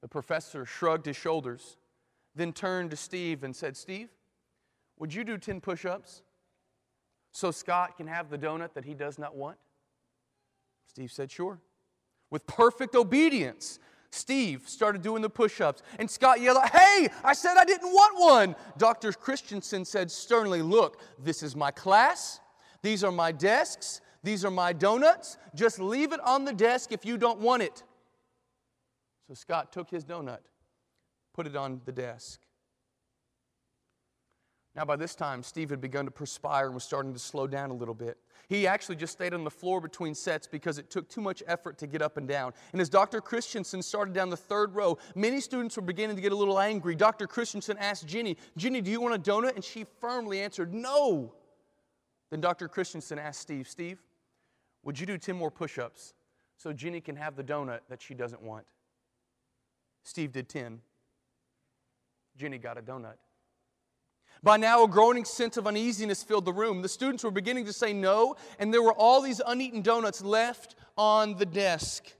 The 0.00 0.06
professor 0.06 0.64
shrugged 0.64 1.06
his 1.06 1.16
shoulders, 1.16 1.76
then 2.36 2.52
turned 2.52 2.92
to 2.92 2.96
Steve 2.96 3.42
and 3.42 3.56
said, 3.56 3.76
Steve, 3.76 4.10
would 4.96 5.12
you 5.12 5.24
do 5.24 5.38
10 5.38 5.60
push 5.60 5.84
ups 5.84 6.22
so 7.32 7.50
Scott 7.50 7.96
can 7.96 8.06
have 8.06 8.30
the 8.30 8.38
donut 8.38 8.74
that 8.74 8.84
he 8.84 8.94
does 8.94 9.18
not 9.18 9.34
want? 9.34 9.56
Steve 10.86 11.10
said, 11.10 11.32
Sure. 11.32 11.58
With 12.30 12.46
perfect 12.46 12.94
obedience, 12.94 13.78
Steve 14.10 14.62
started 14.66 15.02
doing 15.02 15.22
the 15.22 15.30
push 15.30 15.60
ups, 15.60 15.82
and 15.98 16.10
Scott 16.10 16.40
yelled 16.40 16.58
out, 16.58 16.70
Hey, 16.70 17.08
I 17.22 17.32
said 17.34 17.56
I 17.58 17.64
didn't 17.64 17.90
want 17.90 18.18
one. 18.18 18.56
Dr. 18.78 19.12
Christensen 19.12 19.84
said 19.84 20.10
sternly, 20.10 20.62
Look, 20.62 21.00
this 21.22 21.42
is 21.42 21.54
my 21.54 21.70
class, 21.70 22.40
these 22.82 23.04
are 23.04 23.12
my 23.12 23.32
desks, 23.32 24.00
these 24.22 24.44
are 24.44 24.50
my 24.50 24.72
donuts. 24.72 25.38
Just 25.54 25.78
leave 25.78 26.12
it 26.12 26.20
on 26.20 26.44
the 26.44 26.52
desk 26.52 26.90
if 26.90 27.04
you 27.04 27.16
don't 27.16 27.38
want 27.38 27.62
it. 27.62 27.84
So 29.28 29.34
Scott 29.34 29.72
took 29.72 29.90
his 29.90 30.04
donut, 30.04 30.40
put 31.32 31.46
it 31.46 31.54
on 31.54 31.80
the 31.84 31.92
desk. 31.92 32.40
Now, 34.76 34.84
by 34.84 34.96
this 34.96 35.14
time, 35.14 35.42
Steve 35.42 35.70
had 35.70 35.80
begun 35.80 36.04
to 36.04 36.10
perspire 36.10 36.66
and 36.66 36.74
was 36.74 36.84
starting 36.84 37.14
to 37.14 37.18
slow 37.18 37.46
down 37.46 37.70
a 37.70 37.74
little 37.74 37.94
bit. 37.94 38.18
He 38.46 38.66
actually 38.66 38.96
just 38.96 39.14
stayed 39.14 39.32
on 39.32 39.42
the 39.42 39.50
floor 39.50 39.80
between 39.80 40.14
sets 40.14 40.46
because 40.46 40.76
it 40.78 40.90
took 40.90 41.08
too 41.08 41.22
much 41.22 41.42
effort 41.46 41.78
to 41.78 41.86
get 41.86 42.02
up 42.02 42.18
and 42.18 42.28
down. 42.28 42.52
And 42.72 42.80
as 42.80 42.90
Dr. 42.90 43.22
Christensen 43.22 43.80
started 43.80 44.12
down 44.12 44.28
the 44.28 44.36
third 44.36 44.74
row, 44.74 44.98
many 45.14 45.40
students 45.40 45.76
were 45.76 45.82
beginning 45.82 46.14
to 46.16 46.22
get 46.22 46.30
a 46.30 46.36
little 46.36 46.60
angry. 46.60 46.94
Dr. 46.94 47.26
Christensen 47.26 47.78
asked 47.78 48.06
Jenny, 48.06 48.36
Jenny, 48.58 48.82
do 48.82 48.90
you 48.90 49.00
want 49.00 49.14
a 49.14 49.18
donut? 49.18 49.54
And 49.54 49.64
she 49.64 49.84
firmly 49.98 50.40
answered, 50.40 50.74
No. 50.74 51.32
Then 52.30 52.42
Dr. 52.42 52.68
Christensen 52.68 53.18
asked 53.18 53.40
Steve, 53.40 53.66
Steve, 53.68 54.02
would 54.82 55.00
you 55.00 55.06
do 55.06 55.16
10 55.16 55.34
more 55.36 55.50
push 55.50 55.78
ups 55.78 56.12
so 56.58 56.72
Jenny 56.72 57.00
can 57.00 57.16
have 57.16 57.34
the 57.34 57.44
donut 57.44 57.80
that 57.88 58.02
she 58.02 58.12
doesn't 58.12 58.42
want? 58.42 58.66
Steve 60.02 60.32
did 60.32 60.50
10. 60.50 60.80
Jenny 62.36 62.58
got 62.58 62.76
a 62.76 62.82
donut. 62.82 63.14
By 64.46 64.56
now, 64.56 64.84
a 64.84 64.88
growing 64.88 65.24
sense 65.24 65.56
of 65.56 65.66
uneasiness 65.66 66.22
filled 66.22 66.44
the 66.44 66.52
room. 66.52 66.80
The 66.80 66.88
students 66.88 67.24
were 67.24 67.32
beginning 67.32 67.64
to 67.64 67.72
say 67.72 67.92
no, 67.92 68.36
and 68.60 68.72
there 68.72 68.80
were 68.80 68.92
all 68.92 69.20
these 69.20 69.42
uneaten 69.44 69.82
donuts 69.82 70.22
left 70.22 70.76
on 70.96 71.36
the 71.36 71.44
desk. 71.44 72.12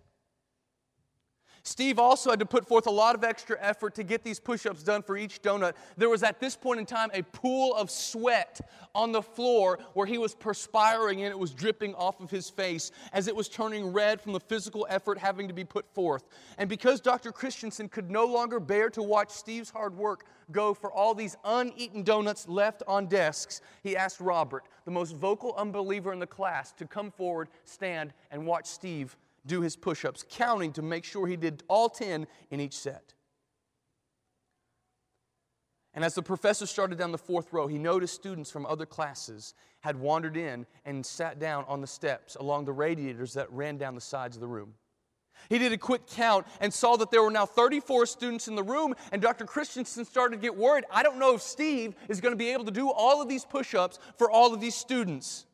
Steve 1.66 1.98
also 1.98 2.30
had 2.30 2.38
to 2.38 2.46
put 2.46 2.64
forth 2.64 2.86
a 2.86 2.90
lot 2.90 3.16
of 3.16 3.24
extra 3.24 3.56
effort 3.60 3.92
to 3.96 4.04
get 4.04 4.22
these 4.22 4.38
push 4.38 4.66
ups 4.66 4.84
done 4.84 5.02
for 5.02 5.16
each 5.16 5.42
donut. 5.42 5.72
There 5.96 6.08
was 6.08 6.22
at 6.22 6.38
this 6.38 6.54
point 6.54 6.78
in 6.78 6.86
time 6.86 7.10
a 7.12 7.22
pool 7.22 7.74
of 7.74 7.90
sweat 7.90 8.60
on 8.94 9.10
the 9.10 9.20
floor 9.20 9.80
where 9.94 10.06
he 10.06 10.16
was 10.16 10.32
perspiring 10.32 11.24
and 11.24 11.32
it 11.32 11.38
was 11.38 11.50
dripping 11.50 11.92
off 11.96 12.20
of 12.20 12.30
his 12.30 12.48
face 12.48 12.92
as 13.12 13.26
it 13.26 13.34
was 13.34 13.48
turning 13.48 13.92
red 13.92 14.20
from 14.20 14.32
the 14.32 14.38
physical 14.38 14.86
effort 14.88 15.18
having 15.18 15.48
to 15.48 15.54
be 15.54 15.64
put 15.64 15.92
forth. 15.92 16.28
And 16.56 16.68
because 16.68 17.00
Dr. 17.00 17.32
Christensen 17.32 17.88
could 17.88 18.12
no 18.12 18.26
longer 18.26 18.60
bear 18.60 18.88
to 18.90 19.02
watch 19.02 19.30
Steve's 19.30 19.70
hard 19.70 19.96
work 19.96 20.24
go 20.52 20.72
for 20.72 20.92
all 20.92 21.14
these 21.14 21.36
uneaten 21.44 22.04
donuts 22.04 22.46
left 22.46 22.84
on 22.86 23.06
desks, 23.06 23.60
he 23.82 23.96
asked 23.96 24.20
Robert, 24.20 24.62
the 24.84 24.92
most 24.92 25.16
vocal 25.16 25.52
unbeliever 25.56 26.12
in 26.12 26.20
the 26.20 26.26
class, 26.28 26.70
to 26.74 26.86
come 26.86 27.10
forward, 27.10 27.48
stand, 27.64 28.12
and 28.30 28.46
watch 28.46 28.66
Steve 28.66 29.16
do 29.46 29.60
his 29.60 29.76
push 29.76 30.04
ups, 30.04 30.24
counting 30.28 30.72
to 30.72 30.82
make 30.82 31.04
sure 31.04 31.26
he 31.26 31.36
did 31.36 31.62
all 31.68 31.88
10 31.88 32.26
in 32.50 32.60
each 32.60 32.76
set. 32.76 33.14
And 35.94 36.04
as 36.04 36.14
the 36.14 36.22
professor 36.22 36.66
started 36.66 36.98
down 36.98 37.10
the 37.10 37.18
fourth 37.18 37.52
row, 37.54 37.66
he 37.66 37.78
noticed 37.78 38.14
students 38.14 38.50
from 38.50 38.66
other 38.66 38.84
classes 38.84 39.54
had 39.80 39.96
wandered 39.96 40.36
in 40.36 40.66
and 40.84 41.04
sat 41.04 41.38
down 41.38 41.64
on 41.68 41.80
the 41.80 41.86
steps 41.86 42.36
along 42.36 42.66
the 42.66 42.72
radiators 42.72 43.32
that 43.32 43.50
ran 43.50 43.78
down 43.78 43.94
the 43.94 44.00
sides 44.02 44.36
of 44.36 44.42
the 44.42 44.46
room. 44.46 44.74
He 45.48 45.58
did 45.58 45.72
a 45.72 45.78
quick 45.78 46.06
count 46.06 46.46
and 46.60 46.72
saw 46.72 46.96
that 46.96 47.10
there 47.10 47.22
were 47.22 47.30
now 47.30 47.46
34 47.46 48.06
students 48.06 48.46
in 48.46 48.56
the 48.56 48.62
room, 48.62 48.94
and 49.10 49.22
Dr. 49.22 49.46
Christensen 49.46 50.04
started 50.04 50.36
to 50.36 50.42
get 50.42 50.56
worried. 50.56 50.84
I 50.90 51.02
don't 51.02 51.18
know 51.18 51.34
if 51.34 51.40
Steve 51.40 51.94
is 52.08 52.20
going 52.20 52.32
to 52.32 52.38
be 52.38 52.50
able 52.50 52.64
to 52.66 52.70
do 52.70 52.90
all 52.90 53.22
of 53.22 53.28
these 53.28 53.46
push 53.46 53.74
ups 53.74 53.98
for 54.18 54.30
all 54.30 54.52
of 54.52 54.60
these 54.60 54.74
students. 54.74 55.46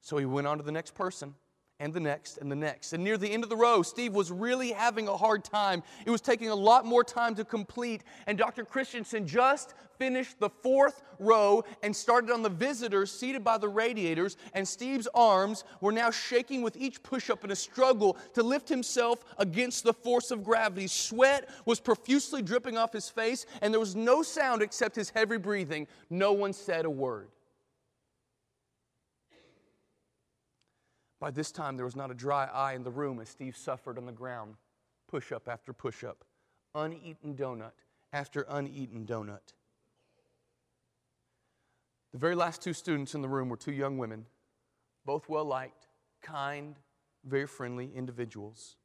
So 0.00 0.16
he 0.16 0.24
went 0.24 0.48
on 0.48 0.58
to 0.58 0.64
the 0.64 0.72
next 0.72 0.94
person 0.94 1.34
and 1.80 1.92
the 1.92 2.00
next 2.00 2.38
and 2.38 2.50
the 2.50 2.56
next. 2.56 2.92
And 2.92 3.02
near 3.02 3.18
the 3.18 3.30
end 3.30 3.42
of 3.42 3.50
the 3.50 3.56
row, 3.56 3.82
Steve 3.82 4.14
was 4.14 4.30
really 4.30 4.72
having 4.72 5.08
a 5.08 5.16
hard 5.16 5.44
time. 5.44 5.82
It 6.06 6.10
was 6.10 6.20
taking 6.20 6.48
a 6.48 6.54
lot 6.54 6.86
more 6.86 7.02
time 7.02 7.34
to 7.34 7.44
complete. 7.44 8.04
And 8.26 8.38
Dr. 8.38 8.64
Christensen 8.64 9.26
just 9.26 9.74
finished 9.98 10.38
the 10.38 10.48
fourth 10.48 11.02
row 11.18 11.64
and 11.82 11.94
started 11.94 12.30
on 12.30 12.42
the 12.42 12.48
visitors 12.48 13.10
seated 13.10 13.42
by 13.42 13.58
the 13.58 13.68
radiators. 13.68 14.36
And 14.52 14.66
Steve's 14.66 15.08
arms 15.14 15.64
were 15.80 15.92
now 15.92 16.10
shaking 16.10 16.62
with 16.62 16.76
each 16.76 17.02
push 17.02 17.28
up 17.28 17.44
in 17.44 17.50
a 17.50 17.56
struggle 17.56 18.16
to 18.34 18.42
lift 18.42 18.68
himself 18.68 19.24
against 19.38 19.84
the 19.84 19.92
force 19.92 20.30
of 20.30 20.44
gravity. 20.44 20.86
Sweat 20.86 21.48
was 21.64 21.80
profusely 21.80 22.42
dripping 22.42 22.76
off 22.76 22.92
his 22.92 23.08
face, 23.08 23.46
and 23.62 23.72
there 23.72 23.80
was 23.80 23.96
no 23.96 24.22
sound 24.22 24.62
except 24.62 24.96
his 24.96 25.10
heavy 25.10 25.38
breathing. 25.38 25.86
No 26.10 26.32
one 26.32 26.52
said 26.52 26.84
a 26.84 26.90
word. 26.90 27.28
By 31.20 31.30
this 31.30 31.50
time, 31.50 31.76
there 31.76 31.86
was 31.86 31.96
not 31.96 32.10
a 32.10 32.14
dry 32.14 32.44
eye 32.46 32.74
in 32.74 32.82
the 32.82 32.90
room 32.90 33.20
as 33.20 33.28
Steve 33.28 33.56
suffered 33.56 33.98
on 33.98 34.06
the 34.06 34.12
ground, 34.12 34.56
push 35.08 35.32
up 35.32 35.48
after 35.48 35.72
push 35.72 36.04
up, 36.04 36.24
uneaten 36.74 37.34
donut 37.34 37.72
after 38.12 38.42
uneaten 38.48 39.06
donut. 39.06 39.54
The 42.12 42.18
very 42.18 42.34
last 42.34 42.62
two 42.62 42.72
students 42.72 43.14
in 43.14 43.22
the 43.22 43.28
room 43.28 43.48
were 43.48 43.56
two 43.56 43.72
young 43.72 43.98
women, 43.98 44.26
both 45.04 45.28
well 45.28 45.44
liked, 45.44 45.88
kind, 46.22 46.76
very 47.24 47.46
friendly 47.46 47.90
individuals. 47.94 48.76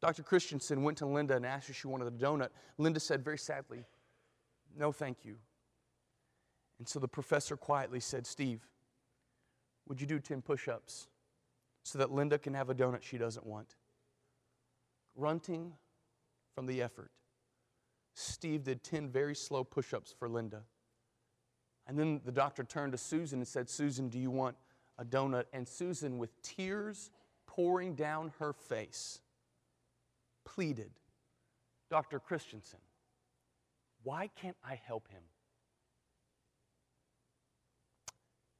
Dr. 0.00 0.22
Christensen 0.22 0.82
went 0.82 0.98
to 0.98 1.06
Linda 1.06 1.36
and 1.36 1.44
asked 1.44 1.68
if 1.68 1.76
she 1.76 1.88
wanted 1.88 2.06
a 2.06 2.10
donut. 2.12 2.50
Linda 2.78 3.00
said 3.00 3.24
very 3.24 3.36
sadly, 3.36 3.84
No, 4.78 4.92
thank 4.92 5.24
you. 5.24 5.36
And 6.78 6.88
so 6.88 6.98
the 6.98 7.08
professor 7.08 7.56
quietly 7.56 8.00
said, 8.00 8.26
Steve, 8.26 8.66
would 9.86 10.00
you 10.00 10.06
do 10.06 10.18
10 10.18 10.40
push 10.40 10.68
ups? 10.68 11.08
So 11.82 11.98
that 11.98 12.12
Linda 12.12 12.38
can 12.38 12.54
have 12.54 12.70
a 12.70 12.74
donut 12.74 13.02
she 13.02 13.18
doesn't 13.18 13.46
want. 13.46 13.74
Grunting 15.16 15.72
from 16.54 16.66
the 16.66 16.82
effort, 16.82 17.10
Steve 18.14 18.64
did 18.64 18.82
10 18.82 19.08
very 19.08 19.34
slow 19.34 19.64
push 19.64 19.94
ups 19.94 20.14
for 20.18 20.28
Linda. 20.28 20.62
And 21.86 21.98
then 21.98 22.20
the 22.24 22.32
doctor 22.32 22.62
turned 22.62 22.92
to 22.92 22.98
Susan 22.98 23.40
and 23.40 23.48
said, 23.48 23.68
Susan, 23.68 24.08
do 24.08 24.18
you 24.18 24.30
want 24.30 24.56
a 24.98 25.04
donut? 25.04 25.44
And 25.52 25.66
Susan, 25.66 26.18
with 26.18 26.40
tears 26.42 27.10
pouring 27.46 27.94
down 27.94 28.32
her 28.38 28.52
face, 28.52 29.20
pleaded, 30.44 30.92
Dr. 31.90 32.20
Christensen, 32.20 32.78
why 34.02 34.30
can't 34.40 34.56
I 34.64 34.80
help 34.86 35.08
him? 35.08 35.22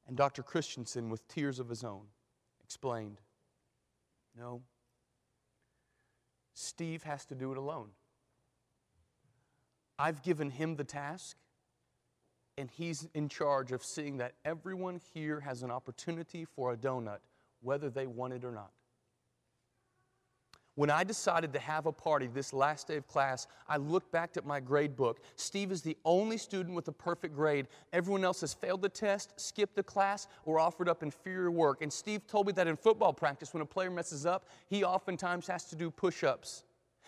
And 0.07 0.17
Dr. 0.17 0.43
Christensen, 0.43 1.09
with 1.09 1.25
tears 1.29 1.59
of 1.59 1.69
his 1.69 1.83
own, 1.85 2.07
explained. 2.71 3.19
No. 4.37 4.61
Steve 6.53 7.03
has 7.03 7.25
to 7.25 7.35
do 7.35 7.51
it 7.51 7.57
alone. 7.57 7.89
I've 9.99 10.23
given 10.23 10.49
him 10.49 10.77
the 10.77 10.85
task, 10.85 11.35
and 12.57 12.71
he's 12.71 13.09
in 13.13 13.27
charge 13.27 13.73
of 13.73 13.83
seeing 13.83 14.17
that 14.19 14.35
everyone 14.45 15.01
here 15.13 15.41
has 15.41 15.63
an 15.63 15.69
opportunity 15.69 16.45
for 16.45 16.71
a 16.71 16.77
donut, 16.77 17.19
whether 17.61 17.89
they 17.89 18.07
want 18.07 18.31
it 18.31 18.45
or 18.45 18.53
not. 18.53 18.71
When 20.75 20.89
I 20.89 21.03
decided 21.03 21.51
to 21.53 21.59
have 21.59 21.85
a 21.85 21.91
party 21.91 22.27
this 22.27 22.53
last 22.53 22.87
day 22.87 22.95
of 22.95 23.05
class, 23.07 23.47
I 23.67 23.75
looked 23.75 24.09
back 24.11 24.37
at 24.37 24.45
my 24.45 24.61
grade 24.61 24.95
book. 24.95 25.19
Steve 25.35 25.69
is 25.69 25.81
the 25.81 25.97
only 26.05 26.37
student 26.37 26.75
with 26.75 26.87
a 26.87 26.93
perfect 26.93 27.35
grade. 27.35 27.67
Everyone 27.91 28.23
else 28.23 28.39
has 28.41 28.53
failed 28.53 28.81
the 28.81 28.89
test, 28.89 29.33
skipped 29.35 29.75
the 29.75 29.83
class, 29.83 30.27
or 30.45 30.59
offered 30.59 30.87
up 30.87 31.03
inferior 31.03 31.51
work. 31.51 31.81
And 31.81 31.91
Steve 31.91 32.25
told 32.25 32.47
me 32.47 32.53
that 32.53 32.67
in 32.67 32.77
football 32.77 33.11
practice, 33.11 33.53
when 33.53 33.61
a 33.61 33.65
player 33.65 33.91
messes 33.91 34.25
up, 34.25 34.47
he 34.69 34.85
oftentimes 34.85 35.45
has 35.47 35.65
to 35.65 35.75
do 35.75 35.91
push 35.91 36.23
ups. 36.23 36.63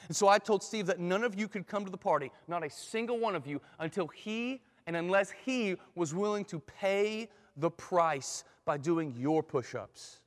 And 0.08 0.16
so 0.16 0.28
I 0.28 0.40
told 0.40 0.62
Steve 0.62 0.88
that 0.88 1.00
none 1.00 1.24
of 1.24 1.40
you 1.40 1.48
could 1.48 1.66
come 1.66 1.86
to 1.86 1.92
the 1.92 1.98
party, 1.98 2.32
not 2.50 2.66
a 2.66 2.70
single 2.70 3.18
one 3.18 3.36
of 3.36 3.48
you, 3.48 3.62
until 3.80 4.08
he 4.08 4.62
and 4.88 4.98
unless 4.98 5.32
he 5.46 5.78
was 5.96 6.14
willing 6.14 6.44
to 6.46 6.60
pay 6.60 7.30
the 7.56 7.72
price 7.72 8.44
by 8.66 8.78
doing 8.78 9.16
your 9.18 9.42
push 9.42 9.74
ups. 9.76 10.20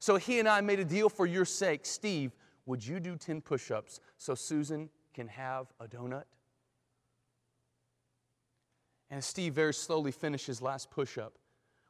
So 0.00 0.16
he 0.16 0.40
and 0.40 0.48
I 0.48 0.60
made 0.60 0.80
a 0.80 0.84
deal 0.84 1.08
for 1.08 1.26
your 1.26 1.44
sake. 1.44 1.86
Steve, 1.86 2.32
would 2.66 2.86
you 2.86 3.00
do 3.00 3.16
10 3.16 3.40
push 3.40 3.70
ups 3.70 4.00
so 4.16 4.34
Susan 4.34 4.88
can 5.14 5.28
have 5.28 5.66
a 5.80 5.86
donut? 5.86 6.24
And 9.10 9.22
Steve 9.22 9.54
very 9.54 9.74
slowly 9.74 10.12
finished 10.12 10.46
his 10.46 10.62
last 10.62 10.90
push 10.90 11.18
up 11.18 11.34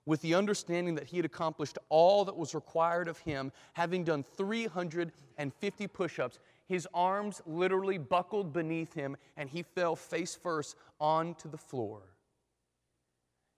with 0.05 0.21
the 0.23 0.35
understanding 0.35 0.97
that 0.97 1.05
he 1.05 1.17
had 1.17 1.27
accomplished 1.27 1.79
all 1.89 2.25
that 2.25 2.37
was 2.37 2.55
required 2.55 3.07
of 3.09 3.19
him, 3.19 3.53
having 3.75 4.03
done 4.05 4.25
350 4.37 5.87
push 5.87 6.19
ups. 6.19 6.39
His 6.67 6.89
arms 6.93 7.41
literally 7.47 7.99
buckled 7.99 8.53
beneath 8.53 8.95
him, 8.95 9.17
and 9.37 9.49
he 9.49 9.63
fell 9.63 9.95
face 9.95 10.35
first 10.35 10.77
onto 11.01 11.49
the 11.49 11.59
floor. 11.59 12.03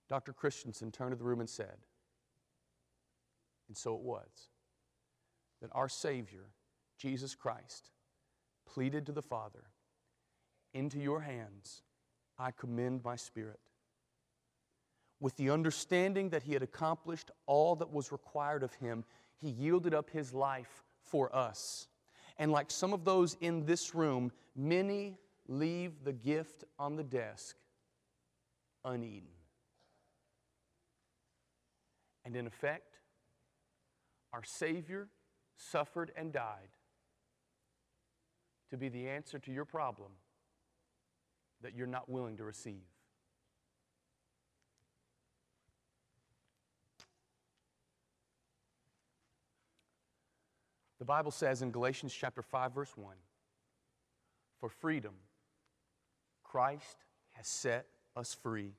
Dr. 0.08 0.32
Christensen 0.32 0.92
turned 0.92 1.12
to 1.12 1.16
the 1.16 1.24
room 1.24 1.40
and 1.40 1.48
said, 1.48 1.76
And 3.68 3.76
so 3.76 3.94
it 3.94 4.02
was 4.02 4.50
that 5.62 5.70
our 5.72 5.88
Savior 5.88 6.44
Jesus 6.98 7.34
Christ, 7.34 7.90
pleaded 8.66 9.06
to 9.06 9.12
the 9.12 9.22
Father, 9.22 9.64
Into 10.72 10.98
your 10.98 11.20
hands 11.20 11.82
I 12.38 12.50
commend 12.50 13.04
my 13.04 13.16
spirit. 13.16 13.60
With 15.20 15.36
the 15.36 15.50
understanding 15.50 16.30
that 16.30 16.42
he 16.42 16.52
had 16.52 16.62
accomplished 16.62 17.30
all 17.46 17.76
that 17.76 17.92
was 17.92 18.12
required 18.12 18.62
of 18.62 18.74
him, 18.74 19.04
he 19.40 19.48
yielded 19.48 19.94
up 19.94 20.10
his 20.10 20.34
life 20.34 20.82
for 21.02 21.34
us. 21.34 21.88
And 22.38 22.50
like 22.50 22.70
some 22.70 22.92
of 22.92 23.04
those 23.04 23.36
in 23.40 23.64
this 23.64 23.94
room, 23.94 24.32
many 24.56 25.16
leave 25.46 25.92
the 26.04 26.12
gift 26.12 26.64
on 26.78 26.96
the 26.96 27.04
desk 27.04 27.56
uneaten. 28.84 29.28
And 32.24 32.34
in 32.34 32.46
effect, 32.46 32.98
our 34.32 34.42
Savior 34.42 35.08
suffered 35.56 36.10
and 36.16 36.32
died 36.32 36.73
to 38.74 38.78
be 38.78 38.88
the 38.88 39.08
answer 39.08 39.38
to 39.38 39.52
your 39.52 39.64
problem 39.64 40.08
that 41.62 41.76
you're 41.76 41.86
not 41.86 42.08
willing 42.08 42.36
to 42.36 42.42
receive. 42.42 42.82
The 50.98 51.04
Bible 51.04 51.30
says 51.30 51.62
in 51.62 51.70
Galatians 51.70 52.12
chapter 52.12 52.42
5 52.42 52.74
verse 52.74 52.96
1, 52.96 53.14
for 54.58 54.68
freedom 54.68 55.12
Christ 56.42 56.96
has 57.34 57.46
set 57.46 57.86
us 58.16 58.34
free. 58.34 58.72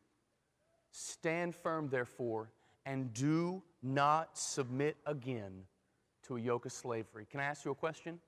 Stand 0.91 1.55
firm 1.55 1.87
therefore 1.87 2.49
and 2.85 3.13
do 3.13 3.63
not 3.81 4.37
submit 4.37 4.97
again 5.05 5.53
to 6.23 6.35
a 6.35 6.41
yoke 6.41 6.65
of 6.65 6.73
slavery. 6.73 7.25
Can 7.31 7.39
I 7.39 7.45
ask 7.45 7.63
you 7.63 7.71
a 7.71 7.75
question? 7.75 8.19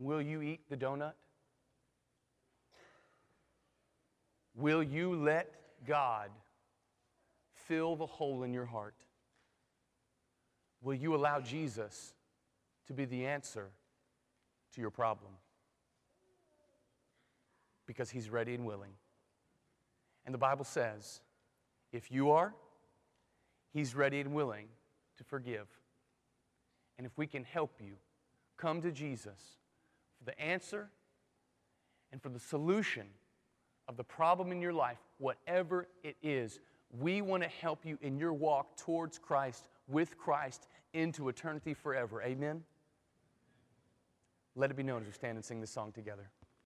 Will 0.00 0.22
you 0.22 0.40
eat 0.40 0.60
the 0.70 0.76
donut? 0.78 1.12
Will 4.56 4.82
you 4.82 5.14
let 5.14 5.52
God 5.86 6.30
fill 7.68 7.96
the 7.96 8.06
hole 8.06 8.42
in 8.42 8.54
your 8.54 8.64
heart? 8.64 8.94
Will 10.82 10.94
you 10.94 11.14
allow 11.14 11.40
Jesus 11.40 12.14
to 12.86 12.94
be 12.94 13.04
the 13.04 13.26
answer 13.26 13.68
to 14.74 14.80
your 14.80 14.90
problem? 14.90 15.32
Because 17.86 18.08
he's 18.08 18.30
ready 18.30 18.54
and 18.54 18.64
willing. 18.64 18.92
And 20.24 20.34
the 20.34 20.38
Bible 20.38 20.64
says, 20.64 21.20
if 21.92 22.10
you 22.10 22.30
are, 22.30 22.54
he's 23.74 23.94
ready 23.94 24.20
and 24.20 24.32
willing 24.32 24.68
to 25.18 25.24
forgive. 25.24 25.68
And 26.96 27.06
if 27.06 27.18
we 27.18 27.26
can 27.26 27.44
help 27.44 27.72
you, 27.80 27.96
come 28.56 28.80
to 28.80 28.90
Jesus 28.90 29.59
for 30.20 30.30
the 30.30 30.40
answer 30.40 30.90
and 32.12 32.22
for 32.22 32.28
the 32.28 32.38
solution 32.38 33.06
of 33.88 33.96
the 33.96 34.04
problem 34.04 34.52
in 34.52 34.60
your 34.60 34.72
life, 34.72 34.98
whatever 35.18 35.88
it 36.04 36.16
is. 36.22 36.60
We 36.96 37.22
want 37.22 37.42
to 37.42 37.48
help 37.48 37.84
you 37.84 37.98
in 38.02 38.18
your 38.18 38.32
walk 38.32 38.76
towards 38.76 39.18
Christ, 39.18 39.68
with 39.88 40.16
Christ, 40.18 40.68
into 40.92 41.28
eternity 41.28 41.74
forever. 41.74 42.22
Amen? 42.22 42.62
Let 44.56 44.70
it 44.70 44.76
be 44.76 44.82
known 44.82 45.02
as 45.02 45.06
we 45.06 45.12
stand 45.12 45.36
and 45.36 45.44
sing 45.44 45.60
this 45.60 45.70
song 45.70 45.92
together. 45.92 46.30